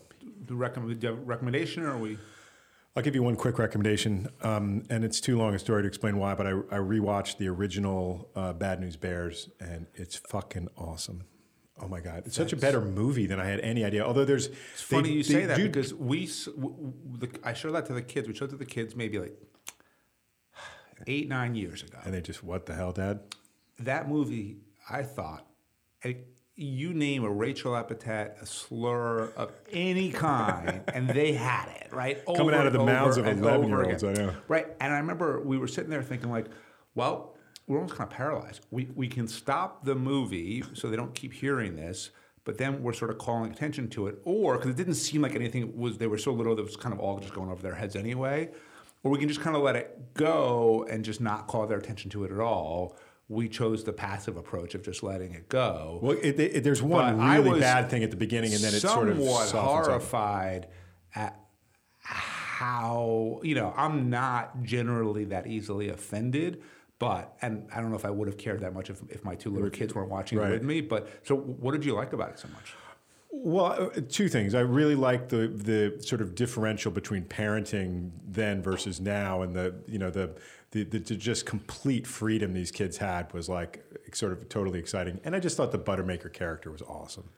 [0.46, 2.18] The recommend, do you have a recommendation or are we?
[2.96, 6.16] I'll give you one quick recommendation, um, and it's too long a story to explain
[6.16, 11.24] why, but I, I rewatched the original uh, Bad News Bears, and it's fucking awesome.
[11.82, 14.04] Oh my god, it's such a better movie than I had any idea.
[14.04, 17.72] Although there's, It's funny you say that because we, s- w- w- the, I showed
[17.72, 18.28] that to the kids.
[18.28, 19.36] We showed it to the kids maybe like
[21.06, 21.98] eight, nine years ago.
[22.04, 23.20] and they just what the hell, Dad?
[23.80, 24.58] That movie,
[24.88, 25.46] I thought,
[26.04, 26.14] eh,
[26.54, 32.24] you name a Rachel epithet, a slur of any kind, and they had it right
[32.24, 34.04] Coming out of the mouths of 11-year-olds.
[34.04, 34.32] I know.
[34.46, 36.46] Right, and I remember we were sitting there thinking like,
[36.94, 37.33] well,
[37.66, 38.66] we're almost kind of paralyzed.
[38.70, 42.10] We we can stop the movie so they don't keep hearing this.
[42.44, 45.34] But then we're sort of calling attention to it, or because it didn't seem like
[45.34, 47.62] anything was, they were so little that it was kind of all just going over
[47.62, 48.50] their heads anyway.
[49.02, 52.10] Or we can just kind of let it go and just not call their attention
[52.10, 52.98] to it at all,
[53.28, 55.98] we chose the passive approach of just letting it go.
[56.02, 58.80] Well, it, it, there's one But really bad thing at the beginning, and then it
[58.80, 60.68] sort of somewhat horrified
[61.14, 61.40] at
[62.00, 66.62] how you know I'm not generally that easily offended,
[66.98, 69.34] but and I don't know if I would have cared that much if, if my
[69.34, 70.50] two little kids weren't watching Right.
[70.50, 70.80] it with me.
[70.80, 72.74] But so, what did you like about it so much?
[73.30, 74.54] Well, uh, two things.
[74.54, 79.74] I really like the the sort of differential between parenting then versus now, and the
[79.88, 80.30] you know the
[80.70, 85.20] the, the, the just complete freedom these kids had was like sort of totally exciting.
[85.24, 87.28] And I just thought the Buttermaker character was awesome.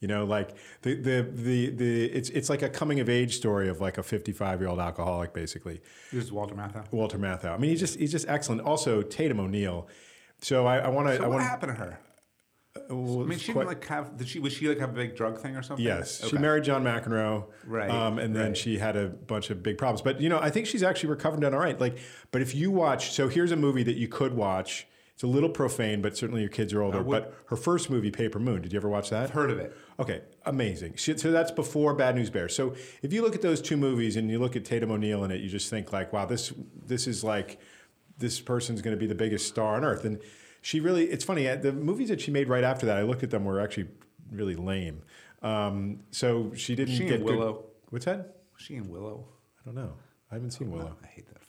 [0.00, 3.68] You know, like the the the the it's it's like a coming of age story
[3.68, 5.82] of like a 55 year old alcoholic, basically.
[6.10, 6.90] This is Walter Matthau.
[6.90, 7.52] Walter Matthau.
[7.52, 8.62] I mean, he's just he's just excellent.
[8.62, 9.88] Also, Tatum O'Neal.
[10.40, 11.16] So I, I want to.
[11.18, 11.44] So I what want.
[11.44, 12.00] happened to her?
[12.88, 14.16] Well, I mean, she quite- didn't like have.
[14.16, 14.38] Did she?
[14.38, 15.84] Was she like have a big drug thing or something?
[15.84, 18.56] Yes, she married John McEnroe, Right, Um, and then right.
[18.56, 20.00] she had a bunch of big problems.
[20.00, 21.78] But you know, I think she's actually recovered done all right.
[21.78, 21.98] Like,
[22.30, 24.86] but if you watch, so here's a movie that you could watch.
[25.20, 27.02] It's a little profane, but certainly your kids are older.
[27.04, 29.24] but her first movie, Paper Moon, did you ever watch that?
[29.24, 29.76] I've heard of it.
[29.98, 30.96] Okay, amazing.
[30.96, 32.56] So that's before Bad News Bears.
[32.56, 35.30] So if you look at those two movies and you look at Tatum O'Neal in
[35.30, 36.54] it, you just think like, wow, this
[36.86, 37.60] this is like
[38.16, 40.06] this person's going to be the biggest star on earth.
[40.06, 40.20] And
[40.62, 41.46] she really, it's funny.
[41.46, 43.88] uh, The movies that she made right after that, I looked at them were actually
[44.32, 45.02] really lame.
[45.42, 47.64] Um, so she didn't She get good- Willow?
[47.90, 48.36] What's that?
[48.54, 49.28] Was she in Willow?
[49.60, 49.92] I don't know.
[50.30, 50.96] I haven't seen Willow.
[51.02, 51.39] I hate that.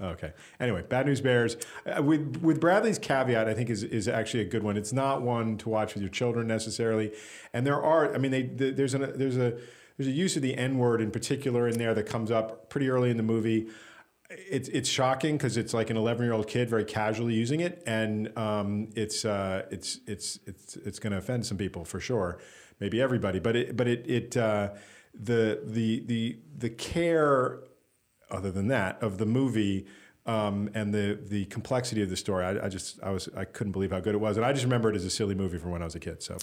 [0.00, 0.32] Okay.
[0.60, 1.56] Anyway, Bad News Bears.
[1.84, 4.76] Uh, with with Bradley's caveat, I think is is actually a good one.
[4.76, 7.12] It's not one to watch with your children necessarily.
[7.52, 9.58] And there are, I mean, they, th there's an there's a
[9.96, 12.88] there's a use of the N word in particular in there that comes up pretty
[12.88, 13.68] early in the movie.
[14.30, 17.82] It's it's shocking because it's like an 11 year old kid very casually using it,
[17.86, 22.38] and um, it's uh, it's it's it's it's going to offend some people for sure,
[22.78, 23.40] maybe everybody.
[23.40, 24.74] But it but it it uh,
[25.12, 27.60] the the the the care
[28.30, 29.86] other than that of the movie
[30.26, 32.44] um, and the the complexity of the story.
[32.44, 34.64] I, I just I was I couldn't believe how good it was, and I just
[34.64, 36.22] remember it as a silly movie from when I was a kid.
[36.22, 36.36] So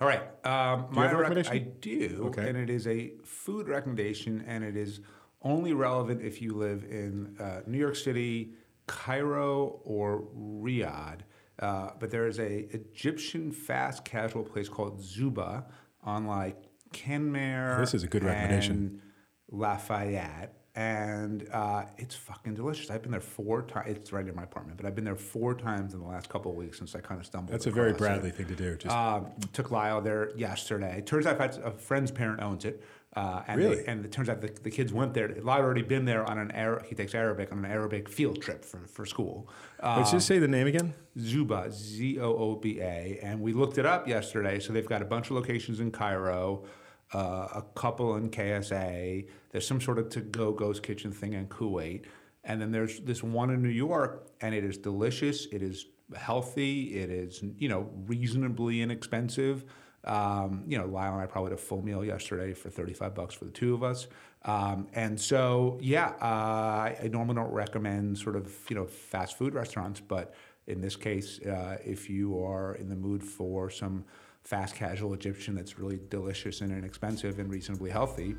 [0.00, 0.22] All right.
[0.44, 1.52] Um, my have a rec- recommendation?
[1.52, 2.24] I do.
[2.28, 2.48] Okay.
[2.48, 5.00] And it is a food recommendation, and it is
[5.42, 8.54] only relevant if you live in uh, New York City,
[8.86, 11.20] Cairo, or Riyadh.
[11.58, 15.64] Uh, but there is a Egyptian fast casual place called Zooba
[16.02, 16.56] on like
[16.92, 17.78] Kenmare.
[17.78, 19.02] This is a good recommendation.
[19.50, 20.55] Lafayette.
[20.76, 22.90] And uh, it's fucking delicious.
[22.90, 23.88] I've been there four times.
[23.96, 26.50] It's right near my apartment, but I've been there four times in the last couple
[26.50, 27.54] of weeks since I kind of stumbled.
[27.54, 28.10] that's a very across it.
[28.10, 28.76] Bradley thing to do.
[28.76, 31.02] Just Um, took Lyle there yesterday.
[31.06, 32.84] Turns out a friend's parent owns it.
[33.14, 33.76] Uh, and Really?
[33.76, 35.28] They, and it turns out the, the kids went there.
[35.40, 38.42] Lyle had already been there on an Ara- he takes Arabic on an Arabic field
[38.42, 39.48] trip for, for school.
[39.80, 40.92] Uh, let's just say the name again.
[41.16, 44.60] Zooba, Z O O B A, and we looked it up yesterday.
[44.60, 46.64] So they've got a bunch of locations in Cairo,
[47.12, 49.26] uh, a couple in KSA.
[49.50, 52.04] There's some sort of to-go ghost kitchen thing in Kuwait,
[52.44, 55.46] and then there's this one in New York, and it is delicious.
[55.46, 55.86] It is
[56.16, 56.98] healthy.
[56.98, 59.64] It is you know reasonably inexpensive.
[60.04, 63.34] Um, you know, Lyle and I probably had a full meal yesterday for 35 bucks
[63.34, 64.06] for the two of us.
[64.44, 69.36] Um, and so, yeah, uh, I, I normally don't recommend sort of, you know, fast
[69.36, 70.32] food restaurants, but
[70.68, 74.04] in this case, uh, if you are in the mood for some
[74.46, 78.36] fast casual Egyptian that's really delicious and inexpensive and reasonably healthy,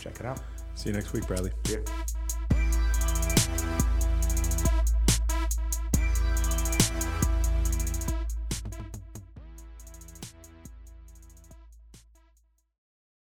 [0.00, 0.40] check it out.
[0.74, 1.50] See you next week, Bradley.
[1.68, 1.78] Yeah.